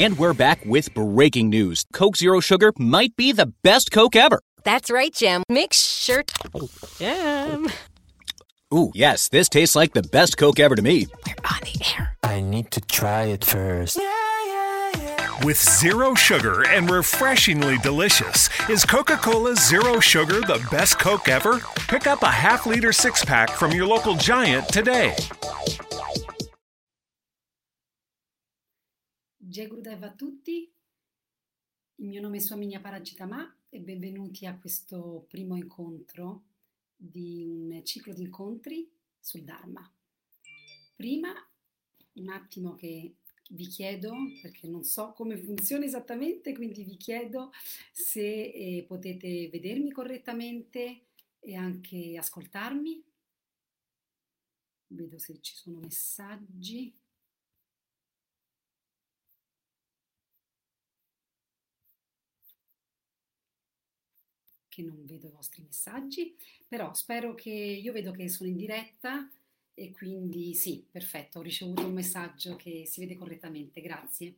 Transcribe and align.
And 0.00 0.16
we're 0.16 0.32
back 0.32 0.64
with 0.64 0.94
breaking 0.94 1.50
news. 1.50 1.84
Coke 1.92 2.16
Zero 2.16 2.40
Sugar 2.40 2.72
might 2.78 3.14
be 3.16 3.32
the 3.32 3.52
best 3.62 3.92
Coke 3.92 4.16
ever. 4.16 4.40
That's 4.64 4.90
right, 4.90 5.12
Jim. 5.12 5.42
Make 5.50 5.74
sure. 5.74 6.24
Jim. 6.98 7.68
Ooh, 8.72 8.92
yes, 8.94 9.28
this 9.28 9.50
tastes 9.50 9.76
like 9.76 9.92
the 9.92 10.02
best 10.02 10.38
Coke 10.38 10.58
ever 10.58 10.74
to 10.74 10.80
me. 10.80 11.06
We're 11.26 11.34
on 11.44 11.60
the 11.64 11.84
air. 11.98 12.16
I 12.22 12.40
need 12.40 12.70
to 12.70 12.80
try 12.80 13.24
it 13.24 13.44
first. 13.44 14.00
With 15.44 15.58
zero 15.58 16.14
sugar 16.14 16.66
and 16.66 16.90
refreshingly 16.90 17.76
delicious, 17.82 18.48
is 18.70 18.86
Coca 18.86 19.18
Cola 19.18 19.54
Zero 19.54 20.00
Sugar 20.00 20.40
the 20.40 20.66
best 20.70 20.98
Coke 20.98 21.28
ever? 21.28 21.60
Pick 21.88 22.06
up 22.06 22.22
a 22.22 22.30
half 22.30 22.64
liter 22.64 22.94
six 22.94 23.22
pack 23.22 23.50
from 23.50 23.72
your 23.72 23.86
local 23.86 24.14
giant 24.16 24.66
today. 24.68 25.14
Jai 29.50 29.66
Gurudev 29.66 30.00
a 30.04 30.12
tutti, 30.12 30.72
il 31.96 32.06
mio 32.06 32.20
nome 32.20 32.36
è 32.36 32.40
Swaminia 32.40 32.78
Paragitama 32.78 33.52
e 33.68 33.80
benvenuti 33.80 34.46
a 34.46 34.56
questo 34.56 35.26
primo 35.28 35.56
incontro 35.56 36.44
di 36.94 37.42
un 37.44 37.84
ciclo 37.84 38.14
di 38.14 38.22
incontri 38.22 38.88
sul 39.18 39.42
Dharma. 39.42 39.92
Prima 40.94 41.34
un 42.12 42.28
attimo 42.28 42.76
che 42.76 43.16
vi 43.48 43.66
chiedo, 43.66 44.14
perché 44.40 44.68
non 44.68 44.84
so 44.84 45.14
come 45.14 45.36
funziona 45.36 45.84
esattamente, 45.84 46.54
quindi 46.54 46.84
vi 46.84 46.96
chiedo 46.96 47.50
se 47.90 48.22
eh, 48.22 48.84
potete 48.86 49.48
vedermi 49.48 49.90
correttamente 49.90 51.06
e 51.40 51.56
anche 51.56 52.16
ascoltarmi. 52.16 53.02
Vedo 54.86 55.18
se 55.18 55.40
ci 55.40 55.56
sono 55.56 55.80
messaggi. 55.80 56.96
Che 64.70 64.82
non 64.82 65.04
vedo 65.04 65.26
i 65.26 65.32
vostri 65.32 65.62
messaggi, 65.62 66.34
però 66.66 66.94
spero 66.94 67.34
che 67.34 67.50
io 67.50 67.92
vedo 67.92 68.12
che 68.12 68.28
sono 68.28 68.48
in 68.48 68.56
diretta 68.56 69.28
e 69.74 69.90
quindi 69.90 70.54
sì, 70.54 70.84
perfetto, 70.88 71.40
ho 71.40 71.42
ricevuto 71.42 71.86
un 71.86 71.92
messaggio 71.92 72.54
che 72.54 72.86
si 72.86 73.00
vede 73.00 73.16
correttamente, 73.16 73.80
grazie. 73.80 74.34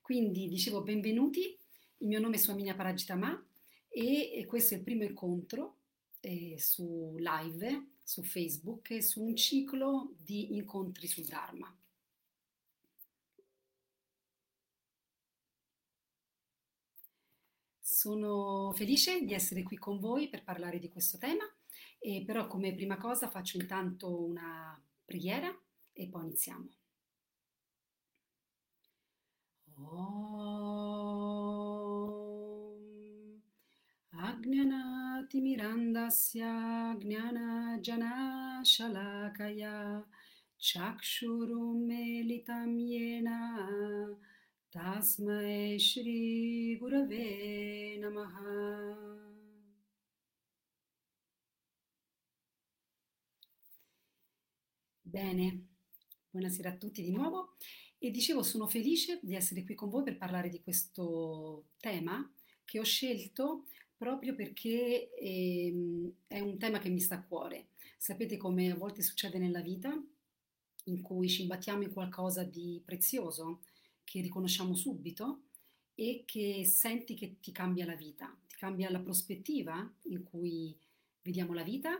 Quindi 0.00 0.48
dicevo 0.48 0.82
benvenuti, 0.82 1.56
il 1.98 2.06
mio 2.06 2.20
nome 2.20 2.36
è 2.36 2.38
Suaminia 2.38 2.74
Paragitama 2.74 3.44
e, 3.88 4.44
questo 4.46 4.74
è 4.74 4.76
il 4.76 4.84
primo 4.84 5.02
incontro 5.02 5.76
eh, 6.20 6.56
su 6.58 7.16
live, 7.18 7.86
su 8.04 8.22
Facebook, 8.22 9.02
su 9.02 9.22
un 9.22 9.34
ciclo 9.34 10.12
di 10.16 10.54
incontri 10.54 11.06
sul 11.06 11.24
Dharma. 11.24 11.74
Sono 18.00 18.72
felice 18.72 19.20
di 19.26 19.34
essere 19.34 19.62
qui 19.62 19.76
con 19.76 20.00
voi 20.00 20.30
per 20.30 20.42
parlare 20.42 20.78
di 20.78 20.88
questo 20.88 21.18
tema 21.18 21.44
e 21.98 22.22
però 22.24 22.46
come 22.46 22.72
prima 22.72 22.96
cosa 22.96 23.28
faccio 23.28 23.58
intanto 23.58 24.24
una 24.24 24.82
preghiera 25.04 25.54
e 25.92 26.08
poi 26.08 26.22
iniziamo. 26.22 26.66
Om 29.74 30.80
Agnanatimirandasya 34.12 36.94
Gnana 36.94 38.60
Shalakaya 38.62 40.02
Chakshurumelitam 40.56 42.78
Yena 42.78 44.16
Shri 45.78 46.76
Gurave 46.78 47.96
Namaha. 47.98 49.18
Bene, 55.02 55.66
buonasera 56.30 56.70
a 56.70 56.76
tutti 56.76 57.02
di 57.02 57.10
nuovo. 57.10 57.56
E 57.98 58.12
dicevo 58.12 58.44
sono 58.44 58.68
felice 58.68 59.18
di 59.22 59.34
essere 59.34 59.64
qui 59.64 59.74
con 59.74 59.90
voi 59.90 60.04
per 60.04 60.16
parlare 60.16 60.48
di 60.48 60.62
questo 60.62 61.70
tema 61.80 62.32
che 62.64 62.78
ho 62.78 62.84
scelto 62.84 63.66
proprio 63.96 64.36
perché 64.36 65.12
ehm, 65.16 66.12
è 66.28 66.38
un 66.38 66.58
tema 66.58 66.78
che 66.78 66.90
mi 66.90 67.00
sta 67.00 67.16
a 67.16 67.24
cuore. 67.24 67.70
Sapete 67.98 68.36
come 68.36 68.70
a 68.70 68.76
volte 68.76 69.02
succede 69.02 69.38
nella 69.38 69.62
vita 69.62 70.00
in 70.84 71.02
cui 71.02 71.28
ci 71.28 71.42
imbattiamo 71.42 71.82
in 71.82 71.92
qualcosa 71.92 72.44
di 72.44 72.80
prezioso 72.84 73.62
che 74.10 74.20
riconosciamo 74.20 74.74
subito 74.74 75.42
e 75.94 76.24
che 76.26 76.64
senti 76.66 77.14
che 77.14 77.36
ti 77.38 77.52
cambia 77.52 77.86
la 77.86 77.94
vita, 77.94 78.36
ti 78.48 78.56
cambia 78.56 78.90
la 78.90 78.98
prospettiva 78.98 79.88
in 80.06 80.24
cui 80.24 80.76
vediamo 81.22 81.52
la 81.52 81.62
vita 81.62 81.96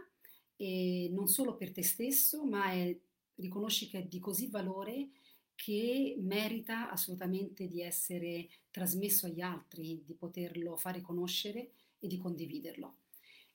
e 0.57 1.09
non 1.13 1.29
solo 1.29 1.55
per 1.55 1.71
te 1.71 1.85
stesso, 1.85 2.45
ma 2.45 2.73
è, 2.73 2.99
riconosci 3.37 3.89
che 3.89 4.01
è 4.01 4.07
di 4.07 4.19
così 4.19 4.49
valore 4.49 5.11
che 5.55 6.17
merita 6.19 6.91
assolutamente 6.91 7.69
di 7.69 7.81
essere 7.81 8.49
trasmesso 8.73 9.27
agli 9.27 9.41
altri, 9.41 10.03
di 10.05 10.15
poterlo 10.15 10.77
fare 10.77 11.01
conoscere 11.01 11.71
e 12.01 12.09
di 12.09 12.19
condividerlo. 12.19 12.97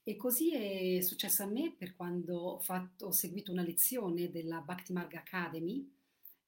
E 0.02 0.16
così 0.16 0.54
è 0.54 1.02
successo 1.02 1.44
a 1.44 1.48
me 1.48 1.74
per 1.78 1.94
quando 1.98 2.38
ho, 2.38 2.60
fatto, 2.60 3.08
ho 3.08 3.12
seguito 3.12 3.52
una 3.52 3.64
lezione 3.64 4.32
della 4.32 4.62
Bhakti 4.62 4.94
Marga 4.94 5.18
Academy, 5.20 5.92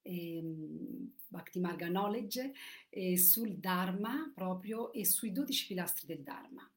ehm, 0.07 1.12
Bhakti 1.28 1.59
Marga 1.59 1.88
Knowledge, 1.88 2.53
eh, 2.90 3.18
sul 3.18 3.56
Dharma 3.56 4.31
proprio 4.34 4.91
e 4.94 5.06
sui 5.06 5.31
12 5.31 5.68
pilastri 5.68 6.07
del 6.07 6.23
Dharma 6.23 6.69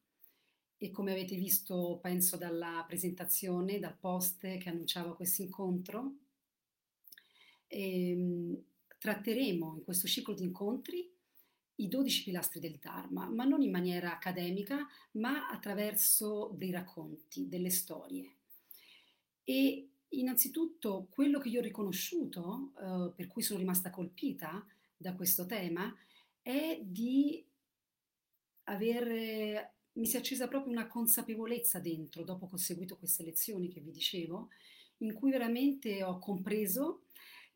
e 0.83 0.89
come 0.89 1.11
avete 1.11 1.35
visto, 1.35 1.99
penso 2.01 2.37
dalla 2.37 2.83
presentazione, 2.87 3.77
dal 3.77 3.95
post 3.95 4.39
che 4.39 4.67
annunciava 4.67 5.15
questo 5.15 5.43
incontro, 5.43 6.15
ehm, 7.67 8.63
tratteremo 8.97 9.75
in 9.75 9.83
questo 9.83 10.07
ciclo 10.07 10.33
di 10.33 10.41
incontri 10.41 11.07
i 11.75 11.87
12 11.87 12.23
pilastri 12.23 12.59
del 12.59 12.79
Dharma, 12.79 13.29
ma 13.29 13.43
non 13.43 13.61
in 13.61 13.69
maniera 13.69 14.11
accademica, 14.11 14.87
ma 15.11 15.47
attraverso 15.49 16.51
dei 16.57 16.71
racconti, 16.71 17.47
delle 17.47 17.69
storie. 17.69 18.37
E 19.43 19.90
innanzitutto 20.11 21.07
quello 21.09 21.39
che 21.39 21.49
io 21.49 21.59
ho 21.59 21.63
riconosciuto, 21.63 22.71
eh, 22.77 23.11
per 23.15 23.27
cui 23.27 23.41
sono 23.41 23.59
rimasta 23.59 23.89
colpita 23.89 24.65
da 24.95 25.13
questo 25.15 25.45
tema, 25.45 25.93
è 26.41 26.79
di 26.81 27.43
aver 28.65 29.71
mi 29.93 30.05
si 30.05 30.15
è 30.15 30.19
accesa 30.19 30.47
proprio 30.47 30.71
una 30.71 30.87
consapevolezza 30.87 31.79
dentro, 31.79 32.23
dopo 32.23 32.47
che 32.47 32.55
ho 32.55 32.57
seguito 32.57 32.97
queste 32.97 33.23
lezioni 33.23 33.67
che 33.67 33.81
vi 33.81 33.91
dicevo, 33.91 34.49
in 34.97 35.13
cui 35.13 35.31
veramente 35.31 36.03
ho 36.03 36.17
compreso 36.19 37.03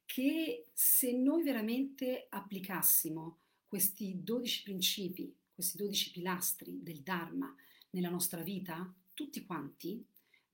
che 0.05 0.67
se 0.73 1.13
noi 1.13 1.43
veramente 1.43 2.27
applicassimo 2.29 3.39
questi 3.67 4.22
12 4.22 4.63
principi, 4.63 5.33
questi 5.53 5.77
12 5.77 6.11
pilastri 6.11 6.83
del 6.83 7.01
Dharma 7.01 7.53
nella 7.91 8.09
nostra 8.09 8.41
vita, 8.41 8.93
tutti 9.13 9.45
quanti, 9.45 10.05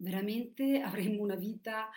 veramente 0.01 0.79
avremmo 0.81 1.21
una 1.21 1.35
vita 1.35 1.89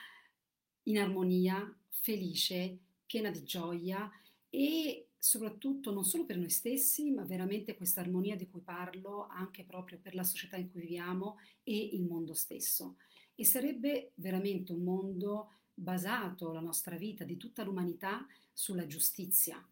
in 0.84 0.98
armonia, 0.98 1.76
felice, 1.88 2.78
piena 3.06 3.30
di 3.30 3.42
gioia 3.44 4.10
e 4.50 5.08
soprattutto 5.18 5.90
non 5.90 6.04
solo 6.04 6.26
per 6.26 6.36
noi 6.36 6.50
stessi, 6.50 7.10
ma 7.10 7.24
veramente 7.24 7.74
questa 7.76 8.00
armonia 8.02 8.36
di 8.36 8.48
cui 8.48 8.60
parlo 8.60 9.26
anche 9.28 9.64
proprio 9.64 9.98
per 9.98 10.14
la 10.14 10.22
società 10.22 10.56
in 10.56 10.70
cui 10.70 10.82
viviamo 10.82 11.38
e 11.62 11.76
il 11.92 12.02
mondo 12.02 12.34
stesso. 12.34 12.96
E 13.34 13.44
sarebbe 13.44 14.12
veramente 14.16 14.72
un 14.72 14.82
mondo 14.82 15.52
basato, 15.72 16.52
la 16.52 16.60
nostra 16.60 16.96
vita, 16.96 17.24
di 17.24 17.36
tutta 17.36 17.64
l'umanità, 17.64 18.26
sulla 18.52 18.86
giustizia, 18.86 19.66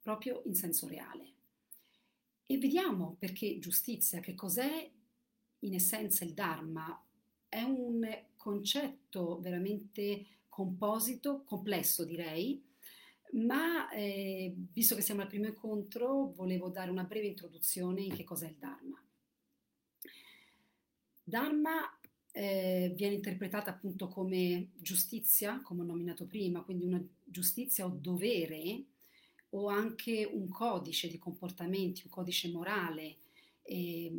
proprio 0.00 0.42
in 0.46 0.54
senso 0.54 0.88
reale. 0.88 1.32
E 2.46 2.58
vediamo 2.58 3.16
perché 3.18 3.58
giustizia, 3.58 4.20
che 4.20 4.34
cos'è 4.34 4.90
in 5.60 5.74
essenza 5.74 6.24
il 6.24 6.32
Dharma? 6.32 6.98
È 7.54 7.62
un 7.62 8.04
concetto 8.34 9.38
veramente 9.40 10.26
composito, 10.48 11.44
complesso 11.44 12.04
direi, 12.04 12.60
ma 13.34 13.88
eh, 13.90 14.52
visto 14.72 14.96
che 14.96 15.02
siamo 15.02 15.20
al 15.20 15.28
primo 15.28 15.46
incontro, 15.46 16.32
volevo 16.34 16.68
dare 16.68 16.90
una 16.90 17.04
breve 17.04 17.28
introduzione 17.28 18.00
in 18.00 18.12
che 18.12 18.24
cos'è 18.24 18.48
il 18.48 18.56
Dharma. 18.58 19.00
Dharma 21.22 21.96
eh, 22.32 22.92
viene 22.96 23.14
interpretata 23.14 23.70
appunto 23.70 24.08
come 24.08 24.70
giustizia, 24.74 25.60
come 25.62 25.82
ho 25.82 25.86
nominato 25.86 26.26
prima, 26.26 26.62
quindi 26.62 26.86
una 26.86 27.06
giustizia 27.22 27.84
o 27.84 27.90
dovere 27.90 28.82
o 29.50 29.68
anche 29.68 30.24
un 30.24 30.48
codice 30.48 31.06
di 31.06 31.20
comportamenti, 31.20 32.02
un 32.04 32.10
codice 32.10 32.50
morale, 32.50 33.18
eh, 33.62 34.12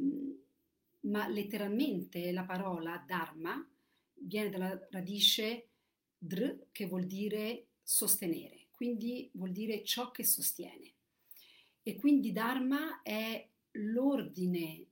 ma 1.05 1.27
letteralmente 1.27 2.31
la 2.31 2.43
parola 2.43 3.03
Dharma 3.05 3.67
viene 4.13 4.49
dalla 4.49 4.87
radice 4.91 5.67
dr 6.17 6.67
che 6.71 6.85
vuol 6.85 7.05
dire 7.05 7.67
sostenere 7.83 8.65
quindi 8.75 9.29
vuol 9.33 9.51
dire 9.51 9.83
ciò 9.83 10.11
che 10.11 10.23
sostiene. 10.23 10.93
E 11.81 11.95
quindi 11.95 12.31
Dharma 12.31 13.01
è 13.01 13.47
l'ordine 13.71 14.85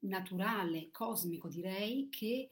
naturale, 0.00 0.90
cosmico 0.90 1.48
direi, 1.48 2.08
che 2.10 2.50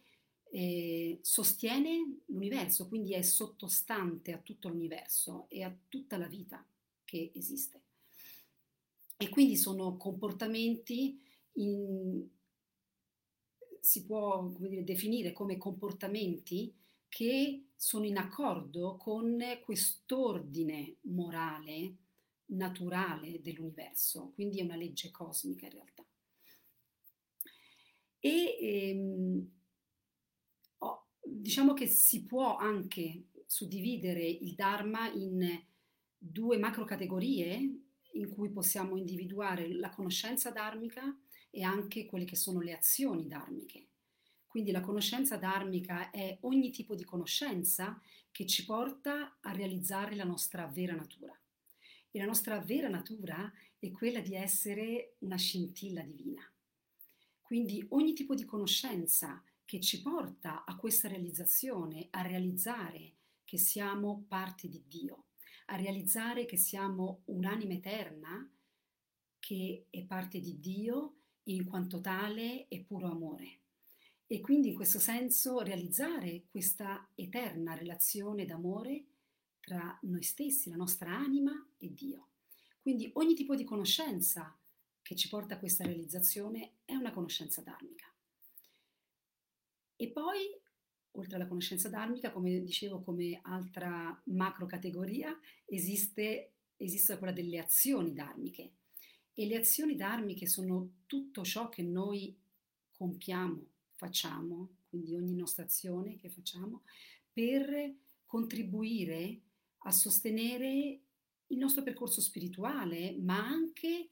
eh, 0.50 1.19
sostiene 1.20 2.20
l'universo, 2.26 2.88
quindi 2.88 3.12
è 3.12 3.23
sottostante 3.23 4.32
a 4.32 4.38
tutto 4.38 4.69
l'universo 4.69 5.46
e 5.49 5.62
a 5.62 5.76
tutta 5.88 6.17
la 6.17 6.26
vita 6.26 6.64
che 7.05 7.31
esiste. 7.35 7.82
E 9.17 9.29
quindi 9.29 9.56
sono 9.56 9.96
comportamenti, 9.96 11.20
in, 11.56 12.26
si 13.84 14.06
può 14.06 14.50
come 14.50 14.69
dire, 14.70 14.82
definire 14.82 15.32
come 15.32 15.58
comportamenti 15.58 16.75
che 17.06 17.66
sono 17.76 18.06
in 18.06 18.16
accordo 18.16 18.96
con 18.96 19.38
quest'ordine 19.62 20.96
morale 21.02 21.96
naturale 22.46 23.42
dell'universo, 23.42 24.32
quindi 24.34 24.58
è 24.58 24.62
una 24.62 24.76
legge 24.76 25.10
cosmica 25.10 25.66
in 25.66 25.72
realtà. 25.72 26.04
E 28.20 28.56
ehm, 28.58 29.50
oh, 30.78 31.06
diciamo 31.22 31.75
che 31.75 31.86
si 31.86 32.25
può 32.25 32.56
anche 32.56 33.25
suddividere 33.44 34.26
il 34.26 34.54
Dharma 34.54 35.10
in 35.12 35.62
due 36.16 36.56
macro 36.56 36.86
categorie 36.86 37.81
in 38.12 38.28
cui 38.31 38.48
possiamo 38.50 38.96
individuare 38.96 39.75
la 39.75 39.90
conoscenza 39.90 40.50
dharmica 40.50 41.14
e 41.54 41.62
anche 41.62 42.04
quelle 42.04 42.24
che 42.24 42.34
sono 42.34 42.60
le 42.60 42.74
azioni 42.74 43.28
dharmiche. 43.28 43.86
Quindi 44.44 44.72
la 44.72 44.80
conoscenza 44.80 45.36
dharmica 45.36 46.10
è 46.10 46.36
ogni 46.40 46.70
tipo 46.70 46.96
di 46.96 47.04
conoscenza 47.04 48.00
che 48.32 48.44
ci 48.44 48.64
porta 48.64 49.36
a 49.40 49.52
realizzare 49.52 50.16
la 50.16 50.24
nostra 50.24 50.66
vera 50.66 50.94
natura. 50.94 51.36
E 52.10 52.18
la 52.18 52.24
nostra 52.24 52.58
vera 52.58 52.88
natura 52.88 53.52
è 53.78 53.90
quella 53.92 54.18
di 54.18 54.34
essere 54.34 55.14
una 55.20 55.36
scintilla 55.36 56.02
divina. 56.02 56.42
Quindi 57.40 57.84
ogni 57.90 58.14
tipo 58.14 58.34
di 58.34 58.44
conoscenza 58.44 59.40
che 59.64 59.80
ci 59.80 60.02
porta 60.02 60.64
a 60.64 60.76
questa 60.76 61.06
realizzazione, 61.06 62.08
a 62.10 62.22
realizzare 62.22 63.12
che 63.44 63.58
siamo 63.58 64.24
parte 64.26 64.68
di 64.68 64.82
Dio, 64.88 65.26
a 65.66 65.76
realizzare 65.76 66.46
che 66.46 66.56
siamo 66.56 67.22
un'anima 67.26 67.74
eterna 67.74 68.50
che 69.38 69.86
è 69.90 70.02
parte 70.02 70.40
di 70.40 70.58
Dio 70.58 71.18
in 71.44 71.64
quanto 71.64 72.00
tale 72.00 72.67
è 72.69 72.81
puro 72.81 73.11
amore. 73.11 73.58
E 74.26 74.41
quindi 74.41 74.69
in 74.69 74.75
questo 74.75 74.99
senso 74.99 75.61
realizzare 75.61 76.44
questa 76.50 77.08
eterna 77.14 77.75
relazione 77.75 78.44
d'amore 78.44 79.05
tra 79.61 79.99
noi 80.02 80.23
stessi, 80.23 80.70
la 80.70 80.76
nostra 80.76 81.11
anima 81.11 81.52
e 81.79 81.93
Dio. 81.93 82.29
Quindi 82.81 83.11
ogni 83.14 83.35
tipo 83.35 83.55
di 83.55 83.64
conoscenza 83.64 84.56
che 85.02 85.14
ci 85.17 85.29
porta 85.29 85.55
a 85.55 85.58
questa 85.58 85.85
realizzazione 85.85 86.73
è 86.85 86.94
una 86.94 87.12
conoscenza 87.12 87.61
dharmica. 87.61 88.06
E 89.96 90.08
poi, 90.08 90.38
oltre 91.12 91.37
alla 91.37 91.46
conoscenza 91.46 91.88
dharmica, 91.88 92.32
come 92.32 92.61
dicevo, 92.62 93.02
come 93.02 93.38
altra 93.43 94.20
macro 94.25 94.67
categoria, 94.67 95.38
esiste, 95.67 96.52
esiste 96.76 97.19
quella 97.19 97.32
delle 97.32 97.58
azioni 97.58 98.12
dharmiche. 98.12 98.73
E 99.34 99.46
le 99.46 99.56
azioni 99.56 99.96
dharmiche 99.96 100.46
sono 100.46 100.90
tutto 101.06 101.42
ciò 101.42 101.69
che 101.69 101.82
noi 101.82 102.36
compiamo, 102.92 103.66
facciamo, 103.94 104.76
quindi 104.88 105.14
ogni 105.16 105.34
nostra 105.34 105.64
azione 105.64 106.16
che 106.16 106.28
facciamo, 106.28 106.82
per 107.32 107.94
contribuire 108.25 109.40
a 109.78 109.90
sostenere 109.90 111.00
il 111.48 111.58
nostro 111.58 111.82
percorso 111.82 112.20
spirituale, 112.20 113.16
ma 113.19 113.44
anche 113.44 114.08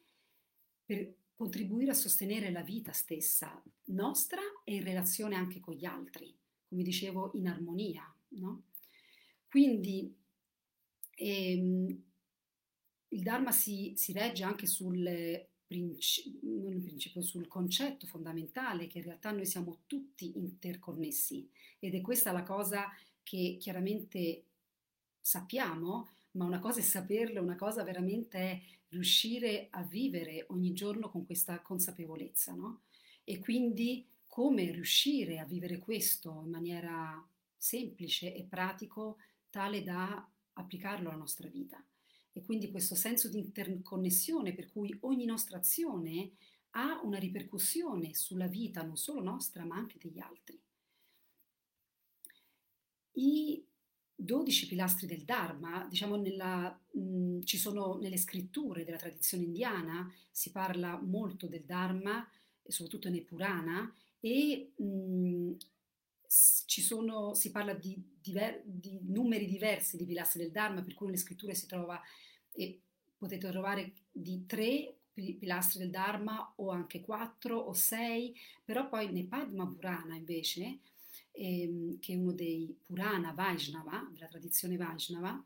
per 0.85 1.15
contribuire 1.35 1.91
a 1.93 1.95
sostenere 1.95 2.51
la 2.51 2.63
vita 2.63 2.93
stessa 2.93 3.63
nostra 3.87 4.41
e 4.65 4.75
in 4.75 4.85
relazione 4.85 5.37
anche 5.37 5.61
con 5.61 5.75
gli 5.75 5.85
altri, 5.85 6.37
come 6.69 6.83
dicevo, 6.83 7.31
in 7.35 7.49
armonia. 7.49 8.03
No? 8.29 8.65
Quindi 9.49 10.15
ehm, 11.15 12.03
il 13.13 13.23
Dharma 13.23 13.53
si, 13.53 13.93
si 13.97 14.13
regge 14.13 14.43
anche 14.43 14.67
sul 14.67 15.47
principio, 15.67 17.23
sul 17.23 17.49
concetto 17.49 18.07
fondamentale 18.07 18.87
che 18.87 18.99
in 18.99 19.05
realtà 19.05 19.31
noi 19.31 19.47
siamo 19.47 19.81
tutti 19.87 20.37
interconnessi 20.37 21.49
ed 21.79 21.95
è 21.95 22.01
questa 22.01 22.33
la 22.33 22.43
cosa 22.43 22.91
che 23.23 23.57
chiaramente 23.59 24.45
sappiamo, 25.21 26.09
ma 26.33 26.45
una 26.45 26.59
cosa 26.59 26.81
è 26.81 26.83
saperlo, 26.83 27.41
una 27.41 27.57
cosa 27.57 27.83
veramente 27.85 28.39
è 28.39 28.61
riuscire 28.89 29.69
a 29.71 29.83
vivere 29.83 30.45
ogni 30.49 30.73
giorno 30.73 31.09
con 31.09 31.25
questa 31.25 31.61
consapevolezza, 31.61 32.53
no? 32.53 32.83
E 33.25 33.39
quindi 33.39 34.07
come 34.27 34.71
riuscire 34.71 35.39
a 35.39 35.45
vivere 35.45 35.79
questo 35.79 36.43
in 36.45 36.51
maniera 36.51 37.25
semplice 37.57 38.35
e 38.35 38.45
pratico, 38.45 39.19
tale 39.51 39.83
da 39.83 40.29
applicarlo 40.55 41.09
alla 41.09 41.19
nostra 41.19 41.49
vita. 41.49 41.83
E 42.33 42.43
quindi 42.43 42.71
questo 42.71 42.95
senso 42.95 43.29
di 43.29 43.39
interconnessione 43.39 44.55
per 44.55 44.71
cui 44.71 44.97
ogni 45.01 45.25
nostra 45.25 45.59
azione 45.59 46.33
ha 46.71 47.01
una 47.03 47.19
ripercussione 47.19 48.15
sulla 48.15 48.47
vita 48.47 48.83
non 48.83 48.97
solo 48.97 49.23
nostra 49.23 49.65
ma 49.65 49.77
anche 49.77 49.99
degli 49.99 50.19
altri. 50.19 50.59
I 53.15 53.65
12 54.15 54.67
pilastri 54.69 55.07
del 55.07 55.25
Dharma, 55.25 55.87
diciamo 55.89 56.17
nella, 56.17 56.79
mh, 56.93 57.41
ci 57.43 57.59
sono 57.59 57.99
nelle 57.99 58.17
scritture 58.17 58.85
della 58.85 58.97
tradizione 58.97 59.45
indiana, 59.45 60.11
si 60.31 60.51
parla 60.51 60.99
molto 61.01 61.47
del 61.47 61.65
Dharma, 61.65 62.27
soprattutto 62.67 63.11
nei 63.11 63.23
Purana, 63.23 63.93
e 64.21 64.73
mh, 64.77 65.53
sono, 66.35 67.35
si 67.35 67.51
parla 67.51 67.75
di, 67.75 68.03
diver, 68.21 68.63
di, 68.65 68.99
numeri 69.03 69.47
diversi 69.47 69.97
di 69.97 70.07
pilastri 70.07 70.41
del 70.41 70.51
Dharma, 70.51 70.83
per 70.83 70.95
cui 70.95 71.07
nelle 71.07 71.19
scritture 71.19 71.55
si 71.55 71.67
trova, 71.67 72.01
e 72.53 72.81
potete 73.17 73.51
trovare 73.51 73.93
di 74.11 74.47
tre 74.47 74.97
pilastri 75.13 75.81
del 75.81 75.91
Dharma 75.91 76.55
o 76.57 76.71
anche 76.71 77.03
quattro 77.03 77.59
o 77.59 77.73
sei, 77.75 78.35
però 78.65 78.89
poi 78.89 79.13
nei 79.13 79.25
Padma 79.25 79.67
Purana 79.67 80.17
invece 80.17 80.81
ehm, 81.33 81.99
che 81.99 82.15
è 82.15 82.17
uno 82.17 82.33
dei 82.33 82.75
Purana 82.83 83.33
Vaishnava, 83.33 84.09
della 84.13 84.29
tradizione 84.29 84.77
Vaishnava, 84.77 85.45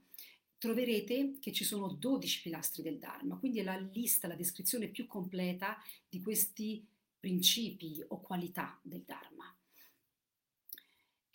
troverete 0.58 1.34
che 1.40 1.52
ci 1.52 1.64
sono 1.64 1.88
12 1.88 2.42
pilastri 2.42 2.82
del 2.82 2.98
Dharma, 2.98 3.36
quindi 3.36 3.58
è 3.58 3.62
la 3.62 3.76
lista, 3.76 4.28
la 4.28 4.34
descrizione 4.34 4.88
più 4.88 5.06
completa 5.06 5.76
di 6.08 6.20
questi 6.20 6.86
principi 7.18 8.02
o 8.08 8.20
qualità 8.20 8.78
del 8.82 9.02
Dharma. 9.04 9.54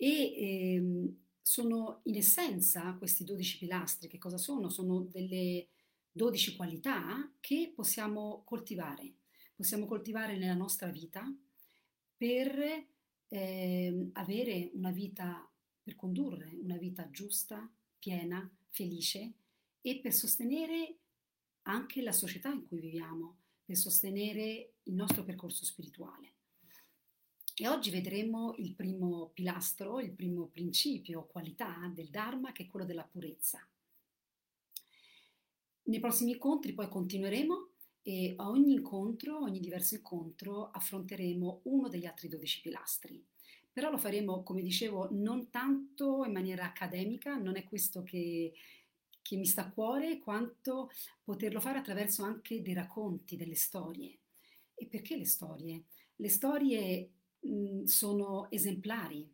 E 0.04 0.74
ehm, 0.74 1.16
sono 1.44 2.00
in 2.06 2.16
essenza 2.16 2.92
questi 2.96 3.24
12 3.24 3.60
pilastri, 3.60 4.08
che 4.08 4.18
cosa 4.18 4.40
sono? 4.40 4.68
Sono 4.70 5.02
delle 5.02 5.68
12 6.12 6.56
qualità 6.56 7.32
che 7.40 7.72
possiamo 7.76 8.42
coltivare, 8.44 9.14
possiamo 9.54 9.86
coltivare 9.86 10.38
nella 10.38 10.56
nostra 10.56 10.88
vita 10.88 11.24
per 12.18 12.88
eh, 13.28 14.10
avere 14.14 14.72
una 14.74 14.90
vita, 14.90 15.48
per 15.84 15.96
condurre 15.96 16.50
una 16.60 16.78
vita 16.78 17.08
giusta, 17.12 17.72
piena, 18.00 18.50
felice 18.70 19.34
e 19.82 20.00
per 20.00 20.14
sostenere 20.14 20.98
anche 21.64 22.02
la 22.02 22.12
società 22.12 22.50
in 22.50 22.66
cui 22.66 22.80
viviamo, 22.80 23.38
per 23.64 23.78
sostenere 23.78 24.74
il 24.82 24.96
nostro 24.96 25.24
percorso 25.24 25.64
spirituale. 25.64 26.41
E 27.62 27.68
oggi 27.68 27.92
vedremo 27.92 28.56
il 28.58 28.74
primo 28.74 29.30
pilastro, 29.36 30.00
il 30.00 30.10
primo 30.10 30.48
principio, 30.48 31.28
qualità 31.28 31.92
del 31.94 32.10
Dharma, 32.10 32.52
che 32.54 32.64
è 32.64 32.68
quello 32.68 32.88
della 32.88 33.04
purezza. 33.04 33.64
Nei 35.84 36.00
prossimi 36.00 36.32
incontri 36.32 36.74
poi 36.74 36.90
continueremo 36.90 37.70
e 38.02 38.34
a 38.36 38.50
ogni 38.50 38.74
incontro, 38.74 39.38
ogni 39.38 39.60
diverso 39.60 39.94
incontro, 39.94 40.72
affronteremo 40.72 41.60
uno 41.66 41.88
degli 41.88 42.08
altri 42.08 42.30
12 42.30 42.62
pilastri. 42.62 43.24
Però 43.72 43.92
lo 43.92 44.00
faremo, 44.00 44.42
come 44.42 44.64
dicevo, 44.64 45.10
non 45.12 45.52
tanto 45.52 46.26
in 46.26 46.32
maniera 46.32 46.66
accademica, 46.66 47.36
non 47.36 47.58
è 47.58 47.64
questo 47.66 48.02
che, 48.02 48.54
che 49.22 49.36
mi 49.36 49.46
sta 49.46 49.68
a 49.68 49.72
cuore, 49.72 50.18
quanto 50.18 50.90
poterlo 51.24 51.60
fare 51.60 51.78
attraverso 51.78 52.24
anche 52.24 52.64
dei 52.64 52.74
racconti, 52.74 53.36
delle 53.36 53.54
storie. 53.54 54.18
E 54.74 54.88
perché 54.88 55.16
le 55.16 55.28
storie? 55.28 55.84
Le 56.16 56.30
storie 56.30 57.12
mh, 57.42 57.84
sono 57.84 58.50
esemplari. 58.52 59.30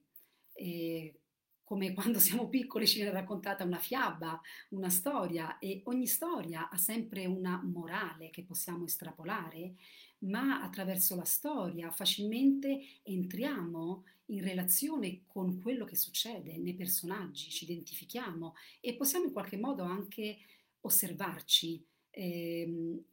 Eh, 0.54 1.20
come 1.64 1.94
quando 1.94 2.20
siamo 2.20 2.48
piccoli 2.48 2.88
ci 2.88 2.96
viene 2.98 3.12
raccontata 3.12 3.64
una 3.64 3.78
fiaba, 3.80 4.40
una 4.70 4.90
storia 4.90 5.60
e 5.60 5.82
ogni 5.86 6.08
storia 6.08 6.70
ha 6.70 6.78
sempre 6.78 7.26
una 7.26 7.62
morale 7.64 8.30
che 8.30 8.44
possiamo 8.44 8.86
estrapolare, 8.86 9.76
ma 10.20 10.62
attraverso 10.62 11.16
la 11.16 11.26
storia 11.26 11.92
facilmente 11.92 12.80
entriamo 13.04 14.04
in 14.30 14.44
relazione 14.44 15.22
con 15.26 15.62
quello 15.62 15.86
che 15.86 15.96
succede 15.96 16.58
nei 16.58 16.74
personaggi, 16.74 17.50
ci 17.50 17.64
identifichiamo 17.66 18.56
e 18.82 18.96
possiamo 18.96 19.26
in 19.26 19.32
qualche 19.32 19.58
modo 19.58 19.84
anche 19.84 20.38
osservarci, 20.82 21.86
ehm, 22.10 23.04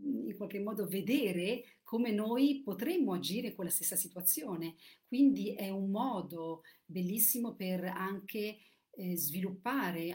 in 0.00 0.34
qualche 0.36 0.60
modo 0.60 0.86
vedere 0.86 1.64
come 1.88 2.10
noi 2.10 2.60
potremmo 2.62 3.14
agire 3.14 3.46
in 3.46 3.54
quella 3.54 3.70
stessa 3.70 3.96
situazione. 3.96 4.74
Quindi 5.06 5.54
è 5.54 5.70
un 5.70 5.90
modo 5.90 6.60
bellissimo 6.84 7.54
per 7.54 7.82
anche 7.82 8.58
eh, 8.90 9.16
sviluppare, 9.16 10.14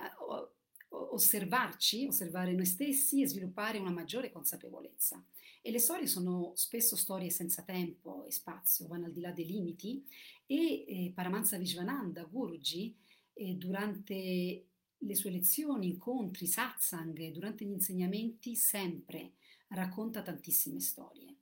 osservarci, 0.90 2.06
osservare 2.06 2.54
noi 2.54 2.68
stessi 2.68 3.24
e 3.24 3.28
sviluppare 3.28 3.80
una 3.80 3.90
maggiore 3.90 4.32
consapevolezza. 4.32 5.26
E 5.64 5.72
le 5.72 5.80
storie 5.80 6.06
sono 6.06 6.52
spesso 6.54 6.96
storie 6.96 7.32
senza 7.32 7.64
tempo 7.64 8.24
e 8.26 8.32
spazio, 8.32 8.86
vanno 8.86 9.06
al 9.06 9.12
di 9.12 9.22
là 9.22 9.32
dei 9.32 9.48
limiti 9.48 10.06
e 10.46 10.86
eh, 10.88 11.12
Paramahansa 11.12 11.58
Vishwananda, 11.58 12.24
Guruji, 12.26 12.96
eh, 13.34 13.56
durante 13.56 14.68
le 14.96 15.16
sue 15.16 15.32
lezioni, 15.32 15.88
incontri, 15.88 16.46
satsang, 16.46 17.32
durante 17.32 17.66
gli 17.66 17.72
insegnamenti, 17.72 18.56
sempre 18.56 19.32
racconta 19.70 20.22
tantissime 20.22 20.80
storie. 20.80 21.33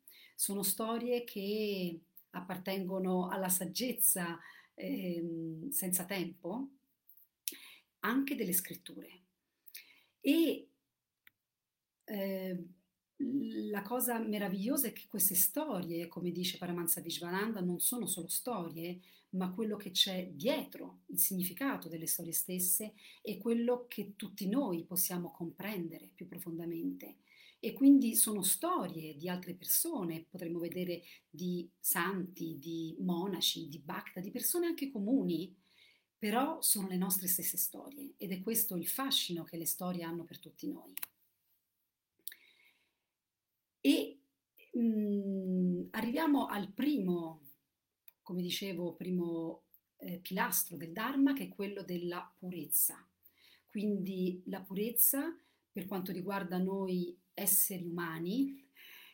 Sono 0.42 0.64
storie 0.64 1.24
che 1.24 2.00
appartengono 2.32 3.30
alla 3.30 3.48
saggezza 3.48 4.40
eh, 4.74 5.68
senza 5.70 6.04
tempo, 6.06 6.68
anche 8.00 8.34
delle 8.34 8.52
scritture. 8.52 9.22
E 10.20 10.68
eh, 12.06 12.66
la 13.18 13.84
cosa 13.84 14.18
meravigliosa 14.18 14.88
è 14.88 14.94
che 14.94 15.06
queste 15.08 15.36
storie, 15.36 16.08
come 16.08 16.32
dice 16.32 16.58
Paramahansa 16.58 17.02
Vishwananda, 17.02 17.62
non 17.62 17.80
sono 17.80 18.08
solo 18.08 18.28
storie, 18.28 19.00
ma 19.34 19.52
quello 19.52 19.78
che 19.78 19.92
c'è 19.92 20.28
dietro, 20.34 21.02
il 21.10 21.20
significato 21.20 21.88
delle 21.88 22.08
storie 22.08 22.34
stesse, 22.34 22.94
è 23.22 23.38
quello 23.38 23.86
che 23.88 24.14
tutti 24.16 24.50
noi 24.50 24.86
possiamo 24.86 25.30
comprendere 25.30 26.10
più 26.16 26.28
profondamente. 26.28 27.18
E 27.64 27.74
quindi 27.74 28.16
sono 28.16 28.42
storie 28.42 29.16
di 29.16 29.30
altre 29.30 29.54
persone, 29.54 30.26
potremmo 30.28 30.58
vedere 30.58 31.04
di 31.30 31.70
santi, 31.80 32.58
di 32.58 32.96
monaci, 33.02 33.68
di 33.68 33.78
bhakta, 33.78 34.20
di 34.20 34.32
persone 34.32 34.66
anche 34.66 34.90
comuni, 34.90 35.56
però 36.18 36.60
sono 36.62 36.88
le 36.88 36.98
nostre 36.98 37.28
stesse 37.28 37.58
storie 37.58 38.16
ed 38.18 38.32
è 38.32 38.42
questo 38.42 38.76
il 38.76 38.88
fascino 38.88 39.44
che 39.44 39.58
le 39.58 39.68
storie 39.68 40.02
hanno 40.02 40.24
per 40.24 40.40
tutti 40.40 40.68
noi. 40.68 40.92
E 43.80 44.20
mh, 44.74 44.80
mhmm, 44.80 45.88
arriviamo 45.92 46.48
al 46.48 46.72
primo, 46.72 47.42
come 48.24 48.42
dicevo, 48.42 48.94
primo 48.94 49.66
eh, 49.98 50.18
pilastro 50.18 50.78
del 50.78 50.94
Dharma, 50.94 51.34
che 51.34 51.44
è 51.44 51.50
quello 51.50 51.84
della 51.84 52.28
purezza. 52.40 53.08
Quindi 53.68 54.42
la 54.48 54.62
purezza, 54.62 55.32
per 55.72 55.86
quanto 55.86 56.12
riguarda 56.12 56.58
noi 56.58 57.21
esseri 57.34 57.84
umani, 57.84 58.70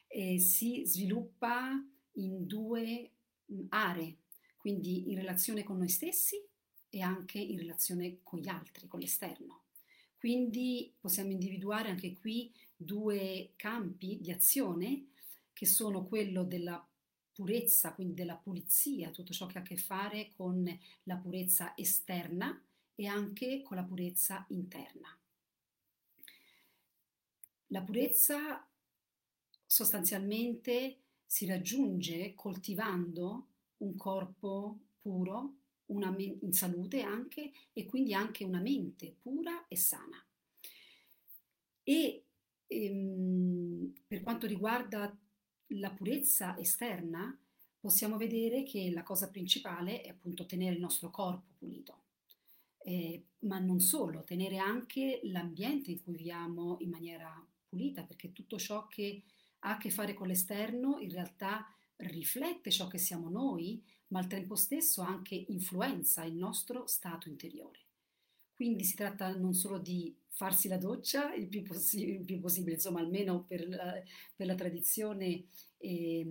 eh, 0.07 0.39
si 0.39 0.83
sviluppa 0.85 1.71
in 2.13 2.45
due 2.45 3.11
aree, 3.69 4.17
quindi 4.57 5.09
in 5.11 5.17
relazione 5.17 5.63
con 5.63 5.77
noi 5.77 5.89
stessi 5.89 6.35
e 6.89 7.01
anche 7.01 7.39
in 7.39 7.57
relazione 7.57 8.19
con 8.23 8.39
gli 8.39 8.47
altri, 8.47 8.87
con 8.87 8.99
l'esterno. 8.99 9.63
Quindi 10.17 10.93
possiamo 10.99 11.31
individuare 11.31 11.89
anche 11.89 12.13
qui 12.13 12.51
due 12.75 13.53
campi 13.55 14.17
di 14.19 14.31
azione 14.31 15.09
che 15.53 15.65
sono 15.65 16.05
quello 16.05 16.43
della 16.43 16.85
purezza, 17.31 17.93
quindi 17.93 18.15
della 18.15 18.35
pulizia, 18.35 19.11
tutto 19.11 19.31
ciò 19.31 19.45
che 19.45 19.59
ha 19.59 19.61
a 19.61 19.63
che 19.63 19.77
fare 19.77 20.31
con 20.35 20.67
la 21.03 21.15
purezza 21.17 21.73
esterna 21.75 22.59
e 22.95 23.05
anche 23.05 23.61
con 23.61 23.77
la 23.77 23.83
purezza 23.83 24.43
interna. 24.49 25.06
La 27.67 27.81
purezza 27.81 28.65
sostanzialmente 29.65 31.01
si 31.25 31.45
raggiunge 31.45 32.33
coltivando 32.33 33.47
un 33.77 33.95
corpo 33.97 34.79
puro, 35.01 35.55
una 35.87 36.09
me- 36.09 36.37
in 36.41 36.53
salute 36.53 37.01
anche 37.01 37.51
e 37.73 37.85
quindi 37.85 38.13
anche 38.13 38.43
una 38.45 38.61
mente 38.61 39.15
pura 39.21 39.67
e 39.67 39.75
sana. 39.75 40.23
E 41.83 42.23
ehm, 42.67 43.93
per 44.07 44.21
quanto 44.21 44.47
riguarda 44.47 45.15
la 45.71 45.91
purezza 45.91 46.57
esterna, 46.57 47.37
possiamo 47.79 48.17
vedere 48.17 48.63
che 48.63 48.91
la 48.91 49.03
cosa 49.03 49.29
principale 49.29 50.01
è 50.01 50.09
appunto 50.09 50.45
tenere 50.45 50.75
il 50.75 50.81
nostro 50.81 51.09
corpo 51.09 51.53
pulito, 51.57 52.03
eh, 52.79 53.23
ma 53.39 53.59
non 53.59 53.79
solo, 53.79 54.23
tenere 54.23 54.57
anche 54.57 55.19
l'ambiente 55.23 55.91
in 55.91 56.01
cui 56.01 56.15
viviamo 56.15 56.77
in 56.79 56.89
maniera 56.89 57.45
pulita, 57.67 58.03
perché 58.03 58.31
tutto 58.31 58.57
ciò 58.57 58.87
che 58.87 59.23
ha 59.59 59.71
a 59.71 59.77
che 59.77 59.89
fare 59.89 60.13
con 60.13 60.27
l'esterno 60.27 60.99
in 60.99 61.11
realtà 61.11 61.65
riflette 61.97 62.71
ciò 62.71 62.87
che 62.87 62.97
siamo 62.97 63.29
noi 63.29 63.83
ma 64.09 64.19
al 64.19 64.27
tempo 64.27 64.55
stesso 64.55 65.01
anche 65.01 65.35
influenza 65.35 66.23
il 66.23 66.35
nostro 66.35 66.87
stato 66.87 67.27
interiore. 67.27 67.85
Quindi 68.53 68.83
si 68.83 68.95
tratta 68.95 69.35
non 69.35 69.53
solo 69.53 69.79
di 69.79 70.15
farsi 70.29 70.67
la 70.67 70.77
doccia 70.77 71.33
il 71.33 71.47
più, 71.47 71.63
possi- 71.63 72.07
il 72.07 72.23
più 72.23 72.39
possibile, 72.39 72.75
insomma 72.75 72.99
almeno 72.99 73.43
per 73.43 73.67
la, 73.67 74.01
per 74.35 74.47
la 74.47 74.55
tradizione 74.55 75.45
eh, 75.77 76.25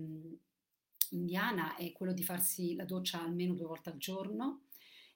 indiana 1.11 1.75
è 1.75 1.91
quello 1.91 2.13
di 2.13 2.23
farsi 2.23 2.75
la 2.75 2.85
doccia 2.85 3.21
almeno 3.21 3.53
due 3.53 3.65
volte 3.65 3.91
al 3.91 3.97
giorno 3.97 4.63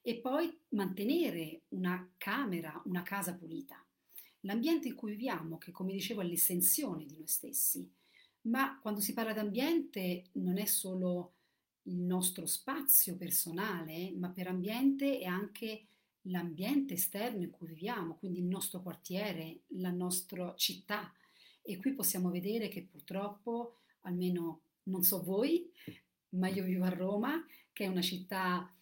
e 0.00 0.16
poi 0.16 0.50
mantenere 0.70 1.62
una 1.68 2.12
camera, 2.16 2.80
una 2.86 3.02
casa 3.02 3.34
pulita. 3.34 3.84
L'ambiente 4.44 4.88
in 4.88 4.94
cui 4.94 5.12
viviamo, 5.12 5.58
che 5.58 5.70
come 5.70 5.92
dicevo 5.92 6.20
è 6.20 6.24
l'estensione 6.24 7.04
di 7.04 7.14
noi 7.16 7.28
stessi, 7.28 7.88
ma 8.42 8.78
quando 8.80 9.00
si 9.00 9.12
parla 9.12 9.32
d'ambiente 9.32 10.24
non 10.32 10.58
è 10.58 10.64
solo 10.64 11.34
il 11.84 11.98
nostro 11.98 12.46
spazio 12.46 13.16
personale, 13.16 14.12
ma 14.16 14.28
per 14.30 14.48
ambiente 14.48 15.18
è 15.18 15.24
anche 15.24 15.86
l'ambiente 16.22 16.94
esterno 16.94 17.42
in 17.42 17.50
cui 17.50 17.68
viviamo, 17.68 18.16
quindi 18.16 18.38
il 18.38 18.44
nostro 18.44 18.82
quartiere, 18.82 19.60
la 19.78 19.90
nostra 19.90 20.54
città. 20.56 21.12
E 21.62 21.78
qui 21.78 21.92
possiamo 21.92 22.30
vedere 22.30 22.68
che 22.68 22.82
purtroppo, 22.82 23.78
almeno 24.02 24.60
non 24.84 25.02
so 25.02 25.22
voi, 25.22 25.70
ma 26.30 26.48
io 26.48 26.64
vivo 26.64 26.84
a 26.84 26.90
Roma, 26.90 27.44
che 27.72 27.84
è 27.84 27.88
una 27.88 28.02
città 28.02 28.72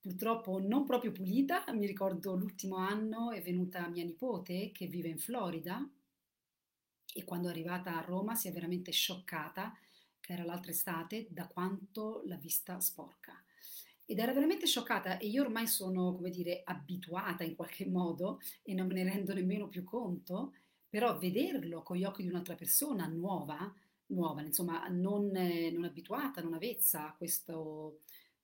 purtroppo 0.00 0.58
non 0.58 0.84
proprio 0.84 1.12
pulita. 1.12 1.64
Mi 1.72 1.86
ricordo 1.86 2.34
l'ultimo 2.34 2.76
anno 2.76 3.30
è 3.30 3.42
venuta 3.42 3.86
mia 3.88 4.04
nipote 4.04 4.72
che 4.72 4.86
vive 4.86 5.08
in 5.08 5.18
Florida 5.18 5.86
e 7.12 7.24
quando 7.24 7.48
è 7.48 7.50
arrivata 7.50 7.96
a 7.96 8.04
Roma 8.04 8.34
si 8.34 8.48
è 8.48 8.52
veramente 8.52 8.92
scioccata 8.92 9.76
che 10.20 10.32
era 10.32 10.44
l'altra 10.44 10.70
estate, 10.70 11.26
da 11.30 11.46
quanto 11.46 12.22
l'ha 12.26 12.36
vista 12.36 12.78
sporca. 12.80 13.42
Ed 14.04 14.18
era 14.18 14.32
veramente 14.32 14.66
scioccata 14.66 15.18
e 15.18 15.26
io 15.26 15.42
ormai 15.42 15.66
sono, 15.66 16.14
come 16.14 16.30
dire, 16.30 16.62
abituata 16.64 17.44
in 17.44 17.54
qualche 17.56 17.86
modo 17.86 18.40
e 18.62 18.74
non 18.74 18.86
me 18.86 18.94
ne 18.94 19.04
rendo 19.04 19.32
nemmeno 19.34 19.68
più 19.68 19.82
conto, 19.84 20.54
però 20.88 21.16
vederlo 21.18 21.82
con 21.82 21.96
gli 21.96 22.04
occhi 22.04 22.22
di 22.22 22.28
un'altra 22.28 22.54
persona 22.54 23.06
nuova, 23.06 23.72
nuova, 24.06 24.42
insomma, 24.42 24.86
non, 24.88 25.34
eh, 25.36 25.70
non 25.70 25.84
abituata, 25.84 26.42
non 26.42 26.54
avvezza 26.54 27.08
a 27.08 27.14
questo 27.14 28.00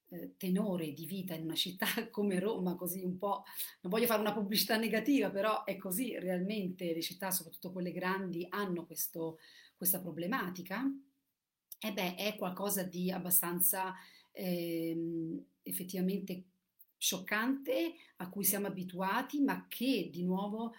eh, 0.09 0.35
tenore 0.37 0.93
di 0.93 1.07
vita 1.07 1.35
in 1.35 1.45
una 1.45 1.55
città 1.55 1.87
come 2.11 2.39
Roma, 2.39 2.75
così 2.75 3.05
un 3.05 3.17
po', 3.19 3.45
non 3.83 3.93
voglio 3.93 4.07
fare 4.07 4.21
una 4.21 4.33
pubblicità 4.33 4.77
negativa, 4.77 5.31
però 5.31 5.65
è 5.65 5.77
così, 5.77 6.19
realmente 6.19 6.93
le 6.93 7.03
città, 7.03 7.31
soprattutto 7.31 7.73
quelle 7.73 7.93
grandi, 7.93 8.47
hanno 8.49 8.87
questo, 8.87 9.39
questa 9.77 10.01
problematica 10.01 10.85
eh 11.79 11.93
beh, 11.93 12.15
è 12.15 12.37
qualcosa 12.37 12.83
di 12.83 13.11
abbastanza 13.11 13.95
ehm, 14.33 15.45
effettivamente 15.63 16.45
scioccante 16.97 17.95
a 18.17 18.29
cui 18.29 18.45
siamo 18.45 18.67
abituati, 18.67 19.41
ma 19.41 19.67
che 19.69 20.09
di 20.11 20.25
nuovo 20.25 20.73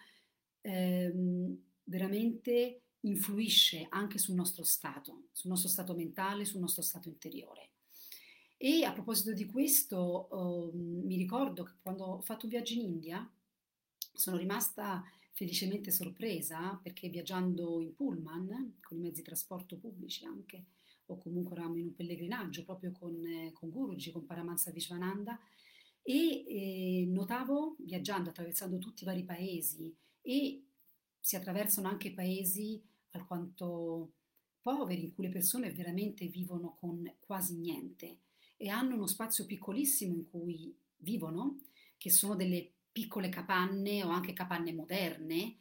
ehm, 0.62 1.55
veramente 1.84 2.81
influisce 3.01 3.86
anche 3.89 4.17
sul 4.17 4.36
nostro 4.36 4.63
stato, 4.63 5.27
sul 5.31 5.51
nostro 5.51 5.69
stato 5.69 5.93
mentale, 5.93 6.46
sul 6.46 6.60
nostro 6.60 6.81
stato 6.81 7.07
interiore. 7.07 7.69
E 8.60 8.84
a 8.84 8.92
proposito 8.92 9.34
di 9.34 9.46
questo, 9.46 10.72
eh, 10.72 10.76
mi 10.76 11.16
ricordo 11.16 11.64
che 11.64 11.74
quando 11.80 12.06
ho 12.06 12.22
fatto 12.22 12.46
un 12.46 12.52
viaggio 12.52 12.74
in 12.74 12.82
India 12.82 13.32
sono 14.14 14.38
rimasta 14.38 15.04
felicemente 15.32 15.92
sorpresa 15.92 16.80
perché 16.82 17.08
viaggiando 17.08 17.80
in 17.82 17.94
pullman, 17.94 18.80
con 18.82 18.98
i 18.98 19.02
mezzi 19.02 19.22
di 19.22 19.28
trasporto 19.28 19.78
pubblici 19.78 20.26
anche, 20.26 20.66
o 21.06 21.18
comunque 21.20 21.54
eravamo 21.54 21.78
in 21.78 21.86
un 21.86 21.94
pellegrinaggio 21.94 22.64
proprio 22.64 22.92
con, 22.92 23.24
eh, 23.24 23.52
con 23.54 23.70
Guruji, 23.70 24.12
con 24.12 24.26
Paramahansa 24.26 24.72
Vishwananda 24.72 25.40
e 26.02 26.44
eh, 26.48 27.06
notavo, 27.06 27.76
viaggiando, 27.78 28.32
attraversando 28.32 28.80
tutti 28.80 29.04
i 29.04 29.06
vari 29.06 29.24
paesi 29.24 29.96
e 30.22 30.64
si 31.20 31.36
attraversano 31.36 31.88
anche 31.88 32.12
paesi 32.12 32.82
alquanto 33.12 34.14
poveri, 34.62 35.04
in 35.04 35.14
cui 35.14 35.26
le 35.26 35.32
persone 35.32 35.72
veramente 35.72 36.26
vivono 36.26 36.76
con 36.80 37.08
quasi 37.20 37.56
niente 37.56 38.18
e 38.58 38.70
hanno 38.70 38.96
uno 38.96 39.08
spazio 39.08 39.46
piccolissimo 39.46 40.14
in 40.14 40.30
cui 40.30 40.76
vivono, 40.98 41.60
che 41.98 42.10
sono 42.10 42.36
delle 42.36 42.72
piccole 42.92 43.30
capanne 43.30 44.04
o 44.04 44.10
anche 44.10 44.34
capanne 44.34 44.74
moderne, 44.74 45.58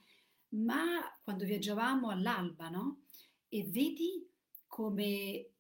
ma 0.51 1.03
quando 1.23 1.45
viaggiavamo 1.45 2.09
all'alba, 2.09 2.69
no? 2.69 3.03
E 3.49 3.65
vedi 3.65 4.27
come 4.67 5.51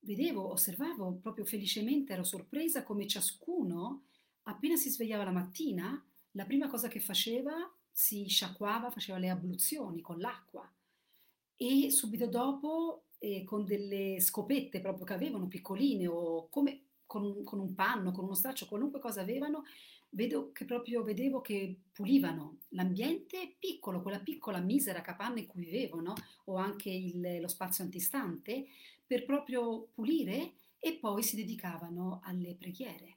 vedevo, 0.00 0.50
osservavo 0.50 1.18
proprio 1.22 1.44
felicemente, 1.44 2.12
ero 2.12 2.24
sorpresa 2.24 2.82
come 2.82 3.06
ciascuno, 3.06 4.04
appena 4.42 4.76
si 4.76 4.90
svegliava 4.90 5.24
la 5.24 5.32
mattina, 5.32 6.04
la 6.32 6.44
prima 6.44 6.68
cosa 6.68 6.88
che 6.88 7.00
faceva 7.00 7.52
si 7.90 8.26
sciacquava, 8.26 8.90
faceva 8.90 9.18
le 9.18 9.30
abluzioni 9.30 10.00
con 10.00 10.18
l'acqua 10.18 10.70
e 11.56 11.90
subito 11.90 12.26
dopo 12.26 13.04
eh, 13.24 13.42
con 13.44 13.64
delle 13.64 14.20
scopette 14.20 14.80
proprio 14.80 15.06
che 15.06 15.14
avevano 15.14 15.48
piccoline 15.48 16.06
o 16.06 16.48
come 16.50 16.82
con, 17.06 17.42
con, 17.42 17.58
un 17.58 17.74
panno, 17.74 18.12
con 18.12 18.24
uno 18.24 18.34
straccio, 18.34 18.66
qualunque 18.66 19.00
cosa 19.00 19.22
avevano, 19.22 19.64
vedo 20.10 20.52
che 20.52 20.64
proprio 20.66 21.02
vedevo 21.02 21.40
che 21.40 21.74
pulivano 21.92 22.58
l'ambiente 22.70 23.54
piccolo, 23.58 24.02
quella 24.02 24.20
piccola 24.20 24.58
misera 24.58 25.00
capanna 25.00 25.38
in 25.38 25.46
cui 25.46 25.64
vivevano 25.64 26.12
o 26.44 26.56
anche 26.56 26.90
il, 26.90 27.40
lo 27.40 27.48
spazio 27.48 27.82
antistante 27.82 28.66
per 29.06 29.24
proprio 29.24 29.88
pulire 29.94 30.54
e 30.78 30.98
poi 30.98 31.22
si 31.22 31.36
dedicavano 31.36 32.20
alle 32.24 32.54
preghiere. 32.54 33.16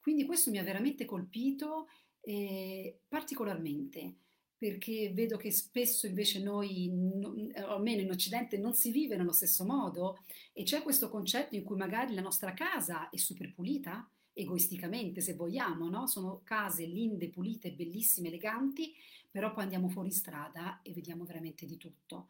Quindi 0.00 0.26
questo 0.26 0.50
mi 0.50 0.58
ha 0.58 0.62
veramente 0.62 1.04
colpito 1.06 1.88
eh, 2.20 3.00
particolarmente 3.08 4.16
perché 4.58 5.12
vedo 5.12 5.36
che 5.36 5.50
spesso 5.50 6.06
invece 6.06 6.42
noi, 6.42 6.88
no, 6.90 7.34
almeno 7.66 8.00
in 8.00 8.10
Occidente, 8.10 8.56
non 8.56 8.74
si 8.74 8.90
vive 8.90 9.16
nello 9.16 9.32
stesso 9.32 9.64
modo 9.64 10.22
e 10.52 10.62
c'è 10.62 10.82
questo 10.82 11.10
concetto 11.10 11.54
in 11.54 11.62
cui 11.62 11.76
magari 11.76 12.14
la 12.14 12.22
nostra 12.22 12.54
casa 12.54 13.10
è 13.10 13.18
super 13.18 13.52
pulita, 13.52 14.08
egoisticamente 14.32 15.20
se 15.20 15.34
vogliamo, 15.34 15.88
no? 15.88 16.06
sono 16.06 16.40
case 16.42 16.86
linde, 16.86 17.28
pulite, 17.28 17.72
bellissime, 17.72 18.28
eleganti, 18.28 18.94
però 19.30 19.52
poi 19.52 19.64
andiamo 19.64 19.88
fuori 19.88 20.10
strada 20.10 20.80
e 20.82 20.92
vediamo 20.92 21.24
veramente 21.24 21.66
di 21.66 21.76
tutto. 21.76 22.28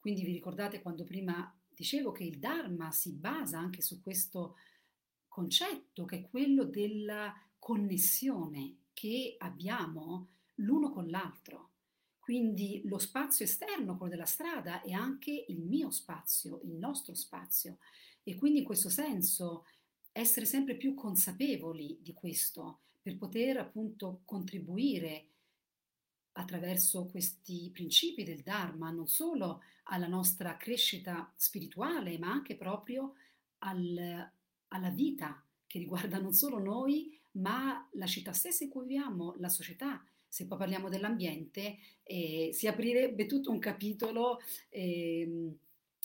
Quindi 0.00 0.24
vi 0.24 0.32
ricordate 0.32 0.82
quando 0.82 1.04
prima 1.04 1.52
dicevo 1.68 2.10
che 2.10 2.24
il 2.24 2.38
Dharma 2.38 2.90
si 2.90 3.12
basa 3.12 3.58
anche 3.58 3.82
su 3.82 4.02
questo 4.02 4.56
concetto 5.28 6.04
che 6.04 6.16
è 6.16 6.28
quello 6.28 6.64
della 6.64 7.32
connessione 7.58 8.78
che 8.92 9.36
abbiamo 9.38 10.28
l'uno 10.58 10.90
con 10.90 11.08
l'altro. 11.08 11.70
Quindi 12.18 12.82
lo 12.84 12.98
spazio 12.98 13.44
esterno, 13.44 13.96
quello 13.96 14.12
della 14.12 14.26
strada, 14.26 14.82
è 14.82 14.92
anche 14.92 15.46
il 15.48 15.60
mio 15.60 15.90
spazio, 15.90 16.60
il 16.64 16.74
nostro 16.74 17.14
spazio. 17.14 17.78
E 18.22 18.34
quindi 18.36 18.58
in 18.60 18.64
questo 18.64 18.90
senso 18.90 19.64
essere 20.12 20.44
sempre 20.44 20.76
più 20.76 20.94
consapevoli 20.94 21.98
di 22.02 22.12
questo 22.12 22.80
per 23.00 23.16
poter 23.16 23.56
appunto 23.56 24.22
contribuire 24.24 25.28
attraverso 26.32 27.06
questi 27.06 27.70
principi 27.72 28.24
del 28.24 28.42
Dharma 28.42 28.90
non 28.90 29.08
solo 29.08 29.62
alla 29.84 30.06
nostra 30.06 30.56
crescita 30.56 31.32
spirituale, 31.36 32.18
ma 32.18 32.30
anche 32.30 32.56
proprio 32.56 33.14
al, 33.58 34.30
alla 34.68 34.90
vita 34.90 35.42
che 35.66 35.78
riguarda 35.78 36.18
non 36.18 36.32
solo 36.32 36.58
noi, 36.58 37.18
ma 37.32 37.88
la 37.92 38.06
città 38.06 38.32
stessa 38.32 38.64
in 38.64 38.70
cui 38.70 38.86
viviamo, 38.86 39.34
la 39.38 39.48
società. 39.48 40.04
Se 40.28 40.46
poi 40.46 40.58
parliamo 40.58 40.88
dell'ambiente, 40.88 41.78
eh, 42.02 42.50
si 42.52 42.66
aprirebbe 42.66 43.26
tutto 43.26 43.50
un 43.50 43.58
capitolo, 43.58 44.38
eh, 44.68 45.56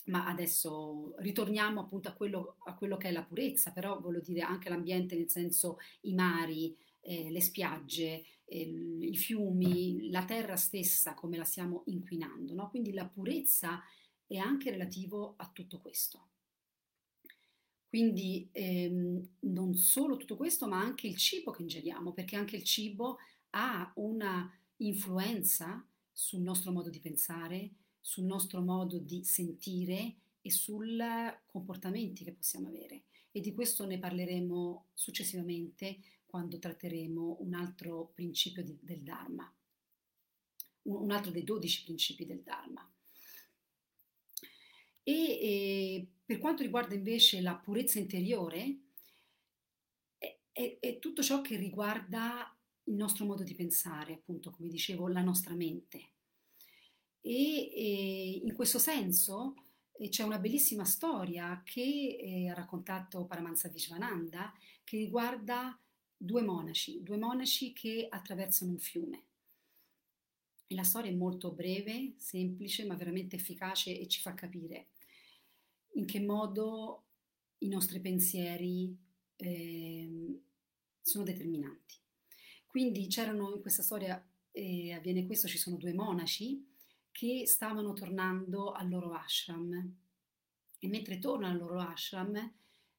ma 0.06 0.26
adesso 0.26 1.14
ritorniamo 1.18 1.80
appunto 1.80 2.08
a 2.08 2.12
quello, 2.12 2.56
a 2.64 2.74
quello, 2.74 2.96
che 2.96 3.08
è 3.08 3.12
la 3.12 3.22
purezza, 3.22 3.72
però 3.72 4.00
voglio 4.00 4.20
dire 4.20 4.40
anche 4.40 4.68
l'ambiente 4.68 5.16
nel 5.16 5.30
senso 5.30 5.78
i 6.02 6.14
mari, 6.14 6.76
eh, 7.00 7.30
le 7.30 7.40
spiagge, 7.40 8.24
eh, 8.44 8.98
i 9.00 9.16
fiumi, 9.16 10.10
la 10.10 10.24
terra 10.24 10.56
stessa, 10.56 11.14
come 11.14 11.36
la 11.36 11.44
stiamo 11.44 11.82
inquinando. 11.86 12.54
No? 12.54 12.68
Quindi 12.70 12.92
la 12.92 13.06
purezza 13.06 13.82
è 14.26 14.36
anche 14.36 14.70
relativo 14.70 15.34
a 15.36 15.50
tutto 15.52 15.80
questo. 15.80 16.28
Quindi 17.88 18.48
ehm, 18.50 19.24
non 19.40 19.74
solo 19.74 20.16
tutto 20.16 20.36
questo, 20.36 20.66
ma 20.66 20.80
anche 20.80 21.06
il 21.06 21.16
cibo 21.16 21.52
che 21.52 21.62
ingeriamo, 21.62 22.12
perché 22.12 22.34
anche 22.34 22.56
il 22.56 22.64
cibo 22.64 23.18
ha 23.56 23.92
una 23.96 24.52
influenza 24.78 25.86
sul 26.12 26.40
nostro 26.40 26.72
modo 26.72 26.90
di 26.90 27.00
pensare, 27.00 27.70
sul 28.00 28.24
nostro 28.24 28.60
modo 28.60 28.98
di 28.98 29.24
sentire 29.24 30.16
e 30.42 30.50
sui 30.50 30.98
comportamenti 31.46 32.24
che 32.24 32.32
possiamo 32.32 32.68
avere. 32.68 33.04
E 33.30 33.40
di 33.40 33.52
questo 33.54 33.86
ne 33.86 33.98
parleremo 33.98 34.86
successivamente 34.92 35.98
quando 36.26 36.58
tratteremo 36.58 37.38
un 37.40 37.54
altro 37.54 38.10
principio 38.14 38.62
di, 38.62 38.76
del 38.80 39.02
Dharma, 39.02 39.52
un, 40.82 41.10
altro 41.10 41.30
dei 41.30 41.44
dodici 41.44 41.84
principi 41.84 42.26
del 42.26 42.42
Dharma. 42.42 42.88
E, 45.02 45.12
e 45.12 46.06
per 46.24 46.38
quanto 46.38 46.62
riguarda 46.62 46.94
invece 46.94 47.40
la 47.40 47.54
purezza 47.54 47.98
interiore, 47.98 48.78
è, 50.18 50.38
è, 50.50 50.78
è 50.80 50.98
tutto 50.98 51.22
ciò 51.22 51.40
che 51.40 51.56
riguarda 51.56 52.54
il 52.84 52.94
nostro 52.94 53.24
modo 53.24 53.42
di 53.42 53.54
pensare, 53.54 54.14
appunto, 54.14 54.50
come 54.50 54.68
dicevo, 54.68 55.08
la 55.08 55.22
nostra 55.22 55.54
mente. 55.54 56.12
E, 57.20 57.70
e 57.72 58.40
in 58.44 58.54
questo 58.54 58.78
senso 58.78 59.54
eh, 59.92 60.08
c'è 60.08 60.22
una 60.22 60.38
bellissima 60.38 60.84
storia 60.84 61.62
che 61.64 62.18
eh, 62.20 62.48
ha 62.48 62.54
raccontato 62.54 63.24
Paramahansa 63.24 63.68
Vishwananda 63.68 64.52
che 64.82 64.98
riguarda 64.98 65.78
due 66.16 66.42
monaci, 66.42 67.02
due 67.02 67.16
monaci 67.16 67.72
che 67.72 68.06
attraversano 68.08 68.72
un 68.72 68.78
fiume. 68.78 69.24
E 70.66 70.74
la 70.74 70.84
storia 70.84 71.10
è 71.10 71.14
molto 71.14 71.52
breve, 71.52 72.14
semplice, 72.18 72.84
ma 72.84 72.94
veramente 72.94 73.36
efficace 73.36 73.98
e 73.98 74.06
ci 74.08 74.20
fa 74.20 74.34
capire 74.34 74.88
in 75.94 76.06
che 76.06 76.20
modo 76.20 77.04
i 77.58 77.68
nostri 77.68 78.00
pensieri 78.00 78.96
eh, 79.36 80.40
sono 81.00 81.24
determinanti. 81.24 82.03
Quindi 82.74 83.06
c'erano 83.06 83.54
in 83.54 83.60
questa 83.60 83.84
storia, 83.84 84.20
eh, 84.50 84.94
avviene 84.94 85.26
questo, 85.26 85.46
ci 85.46 85.58
sono 85.58 85.76
due 85.76 85.94
monaci 85.94 86.66
che 87.12 87.44
stavano 87.46 87.92
tornando 87.92 88.72
al 88.72 88.88
loro 88.88 89.12
ashram 89.12 89.94
e 90.80 90.88
mentre 90.88 91.20
tornano 91.20 91.52
al 91.52 91.60
loro 91.60 91.78
ashram 91.78 92.52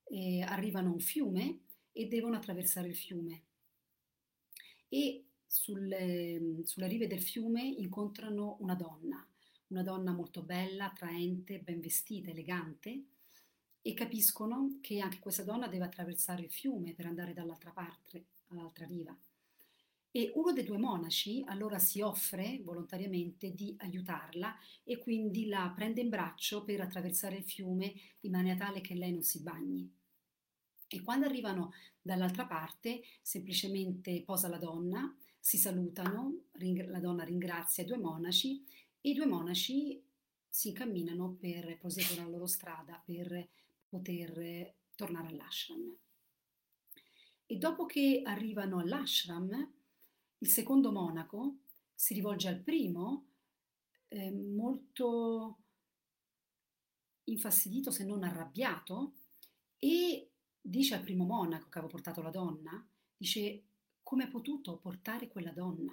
eh, 0.05 0.41
arrivano 0.43 0.87
a 0.87 0.93
un 0.93 1.01
fiume 1.01 1.59
e 1.91 2.07
devono 2.07 2.37
attraversare 2.37 2.87
il 2.87 2.95
fiume. 2.95 3.43
E 4.87 5.25
sulle, 5.45 6.61
sulle 6.63 6.87
rive 6.87 7.07
del 7.07 7.21
fiume 7.21 7.61
incontrano 7.61 8.55
una 8.61 8.75
donna, 8.75 9.27
una 9.67 9.83
donna 9.83 10.13
molto 10.13 10.41
bella, 10.41 10.85
attraente, 10.85 11.59
ben 11.59 11.81
vestita, 11.81 12.29
elegante, 12.29 13.07
e 13.81 13.93
capiscono 13.93 14.77
che 14.79 15.01
anche 15.01 15.19
questa 15.19 15.43
donna 15.43 15.67
deve 15.67 15.83
attraversare 15.83 16.43
il 16.43 16.49
fiume 16.49 16.93
per 16.93 17.07
andare 17.07 17.33
dall'altra 17.33 17.71
parte, 17.71 18.27
all'altra 18.47 18.85
riva. 18.85 19.13
E 20.15 20.31
uno 20.35 20.53
dei 20.53 20.63
due 20.63 20.77
monaci 20.77 21.43
allora 21.45 21.77
si 21.77 21.99
offre 21.99 22.61
volontariamente 22.63 23.53
di 23.53 23.75
aiutarla 23.79 24.55
e 24.85 24.97
quindi 24.97 25.47
la 25.47 25.73
prende 25.75 25.99
in 25.99 26.07
braccio 26.07 26.63
per 26.63 26.79
attraversare 26.79 27.35
il 27.35 27.43
fiume 27.43 27.93
in 28.21 28.31
maniera 28.31 28.57
tale 28.57 28.79
che 28.79 28.95
lei 28.95 29.11
non 29.11 29.23
si 29.23 29.41
bagni. 29.41 29.93
E 30.87 31.01
quando 31.01 31.25
arrivano 31.25 31.73
dall'altra 32.01 32.45
parte, 32.45 33.01
semplicemente 33.21 34.23
posa 34.23 34.47
la 34.47 34.57
donna, 34.57 35.13
si 35.37 35.57
salutano, 35.57 36.45
ring- 36.53 36.87
la 36.87 37.01
donna 37.01 37.25
ringrazia 37.25 37.83
i 37.83 37.85
due 37.85 37.97
monaci 37.97 38.63
e 39.01 39.09
i 39.09 39.13
due 39.13 39.25
monaci 39.25 40.01
si 40.47 40.69
incamminano 40.69 41.35
per 41.37 41.77
proseguire 41.77 42.23
la 42.23 42.29
loro 42.29 42.47
strada 42.47 43.03
per 43.03 43.49
poter 43.89 44.75
tornare 44.95 45.27
all'ashram. 45.27 45.93
E 47.47 47.57
dopo 47.57 47.85
che 47.85 48.21
arrivano 48.23 48.79
all'ashram, 48.79 49.73
il 50.39 50.47
secondo 50.47 50.91
monaco 50.91 51.57
si 51.93 52.13
rivolge 52.13 52.47
al 52.47 52.59
primo 52.59 53.27
eh, 54.09 54.31
molto 54.31 55.57
infastidito, 57.25 57.91
se 57.91 58.03
non 58.03 58.23
arrabbiato, 58.23 59.13
e 59.77 60.31
dice 60.61 60.95
al 60.95 61.03
primo 61.03 61.25
monaco 61.25 61.69
che 61.69 61.77
aveva 61.77 61.91
portato 61.91 62.21
la 62.21 62.29
donna, 62.29 62.87
dice 63.17 63.63
come 64.03 64.23
ha 64.23 64.27
potuto 64.27 64.77
portare 64.77 65.27
quella 65.27 65.51
donna? 65.51 65.91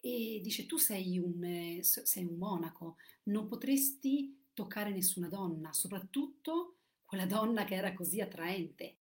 E 0.00 0.40
dice 0.42 0.66
tu 0.66 0.76
sei 0.76 1.18
un, 1.18 1.78
sei 1.82 2.24
un 2.24 2.36
monaco, 2.36 2.96
non 3.24 3.48
potresti 3.48 4.46
toccare 4.52 4.90
nessuna 4.90 5.28
donna, 5.28 5.72
soprattutto 5.72 6.76
quella 7.04 7.26
donna 7.26 7.64
che 7.64 7.74
era 7.74 7.94
così 7.94 8.20
attraente. 8.20 8.96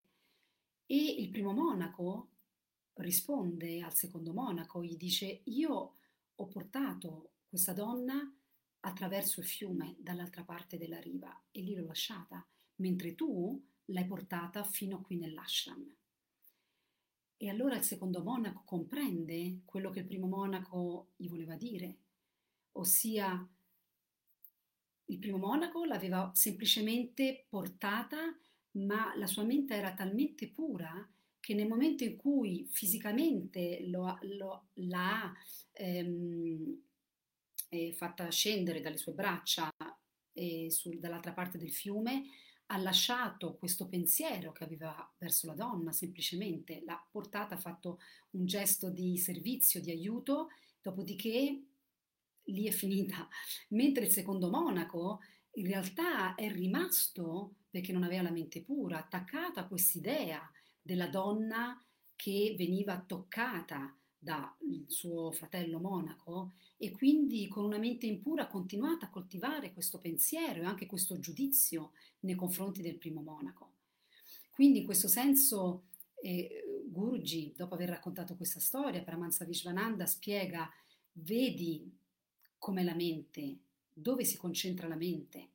E 0.86 0.96
il 0.96 1.30
primo 1.30 1.52
monaco 1.52 2.30
risponde 2.98 3.82
al 3.82 3.94
secondo 3.94 4.34
monaco, 4.34 4.84
gli 4.84 4.96
dice 4.96 5.42
io 5.46 5.94
ho 6.36 6.46
portato 6.48 7.32
questa 7.48 7.74
donna 7.74 8.32
attraverso 8.82 9.40
il 9.40 9.46
fiume 9.46 9.96
dall'altra 10.00 10.44
parte 10.44 10.78
della 10.78 11.00
riva 11.00 11.44
e 11.52 11.62
lì 11.62 11.76
l'ho 11.76 11.86
lasciata, 11.86 12.46
mentre 12.76 13.16
tu 13.16 13.62
l'hai 13.86 14.06
portata 14.06 14.64
fino 14.64 15.02
qui 15.02 15.18
nell'ashram. 15.18 15.96
E 17.40 17.50
allora 17.50 17.76
il 17.76 17.84
secondo 17.84 18.24
monaco 18.24 18.64
comprende 18.66 19.62
quello 19.66 19.90
che 19.90 20.00
il 20.00 20.06
primo 20.06 20.28
monaco 20.28 21.10
gli 21.16 21.30
voleva 21.30 21.56
dire, 21.56 21.98
ossia 22.74 23.48
il 25.10 25.20
primo 25.20 25.38
monaco 25.38 25.86
l'aveva 25.86 26.32
semplicemente 26.34 27.46
portata, 27.48 28.36
ma 28.72 29.16
la 29.16 29.28
sua 29.28 29.44
mente 29.44 29.76
era 29.76 29.94
talmente 29.94 30.50
pura 30.50 31.08
che 31.40 31.54
nel 31.54 31.68
momento 31.68 32.04
in 32.04 32.16
cui 32.18 32.68
fisicamente 32.70 33.86
lo, 33.88 34.18
lo, 34.22 34.68
l'ha 34.74 35.34
ehm, 35.72 36.82
eh, 37.70 37.94
fatta 37.94 38.30
scendere 38.30 38.82
dalle 38.82 38.98
sue 38.98 39.14
braccia 39.14 39.70
eh, 40.34 40.70
sul, 40.70 41.00
dall'altra 41.00 41.34
parte 41.34 41.58
del 41.58 41.72
fiume, 41.72 42.24
ha 42.68 42.78
lasciato 42.78 43.56
questo 43.56 43.88
pensiero 43.88 44.52
che 44.52 44.64
aveva 44.64 45.10
verso 45.18 45.48
la 45.48 45.54
donna, 45.54 45.92
semplicemente 45.92 46.82
l'ha 46.86 47.02
portata, 47.10 47.56
ha 47.56 47.60
fatto 47.60 48.00
un 48.32 48.46
gesto 48.46 48.90
di 48.90 49.18
servizio, 49.18 49.82
di 49.82 49.92
aiuto, 49.92 50.50
dopodiché 50.82 51.62
lì 52.44 52.66
è 52.66 52.72
finita. 52.72 53.28
Mentre 53.70 54.06
il 54.06 54.12
secondo 54.12 54.50
monaco 54.50 55.22
in 55.52 55.68
realtà 55.68 56.36
è 56.36 56.52
rimasto, 56.52 57.56
perché 57.70 57.92
non 57.92 58.04
aveva 58.04 58.24
la 58.24 58.32
mente 58.32 58.62
pura, 58.62 58.98
attaccato 58.98 59.60
a 59.60 59.66
quest'idea 59.66 60.52
della 60.88 61.08
donna 61.08 61.80
che 62.16 62.56
veniva 62.58 62.98
toccata 63.06 63.94
dal 64.18 64.50
suo 64.88 65.32
fratello 65.32 65.80
monaco 65.80 66.54
e 66.78 66.92
quindi 66.92 67.48
con 67.50 67.66
una 67.66 67.78
mente 67.78 68.08
impura 68.08 68.44
ha 68.44 68.48
continuato 68.48 69.04
a 69.04 69.10
coltivare 69.10 69.74
questo 69.74 70.00
pensiero 70.00 70.62
e 70.62 70.66
anche 70.66 70.86
questo 70.86 71.20
giudizio 71.20 71.92
nei 72.22 72.36
confronti 72.36 72.82
del 72.82 72.98
primo 72.98 73.22
monaco. 73.22 73.74
Quindi 74.50 74.80
in 74.80 74.86
questo 74.86 75.10
senso 75.10 75.90
eh, 76.22 76.84
Guruji, 76.88 77.54
dopo 77.56 77.76
aver 77.76 77.90
raccontato 77.90 78.36
questa 78.36 78.62
storia, 78.62 79.04
Paramahansa 79.04 79.44
Vishwananda 79.44 80.06
spiega, 80.06 80.68
vedi 81.12 81.94
come 82.58 82.84
la 82.84 82.96
mente, 82.96 83.60
dove 83.92 84.24
si 84.24 84.38
concentra 84.38 84.88
la 84.88 84.96
mente, 84.96 85.50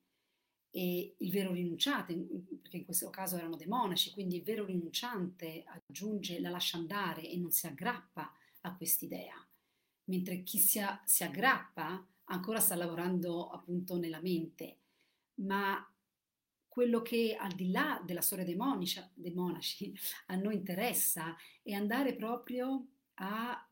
e 0.74 1.16
il 1.18 1.30
vero 1.30 1.52
rinunciante, 1.52 2.14
perché 2.62 2.78
in 2.78 2.84
questo 2.86 3.10
caso 3.10 3.36
erano 3.36 3.56
dei 3.56 3.66
monaci, 3.66 4.10
quindi 4.10 4.36
il 4.36 4.42
vero 4.42 4.64
rinunciante 4.64 5.64
aggiunge, 5.66 6.40
la 6.40 6.48
lascia 6.48 6.78
andare 6.78 7.28
e 7.28 7.36
non 7.36 7.50
si 7.50 7.66
aggrappa 7.66 8.32
a 8.62 8.74
quest'idea, 8.74 9.34
mentre 10.04 10.42
chi 10.42 10.58
si, 10.58 10.78
a, 10.78 11.00
si 11.04 11.24
aggrappa 11.24 12.04
ancora 12.24 12.58
sta 12.58 12.74
lavorando 12.74 13.50
appunto 13.50 13.98
nella 13.98 14.22
mente, 14.22 14.78
ma 15.36 15.86
quello 16.66 17.02
che 17.02 17.36
al 17.38 17.52
di 17.52 17.70
là 17.70 18.00
della 18.02 18.22
storia 18.22 18.46
dei 18.46 18.56
monaci, 18.56 18.98
dei 19.12 19.34
monaci 19.34 19.94
a 20.28 20.36
noi 20.36 20.54
interessa 20.54 21.36
è 21.62 21.72
andare 21.72 22.14
proprio 22.14 22.86
a 23.16 23.68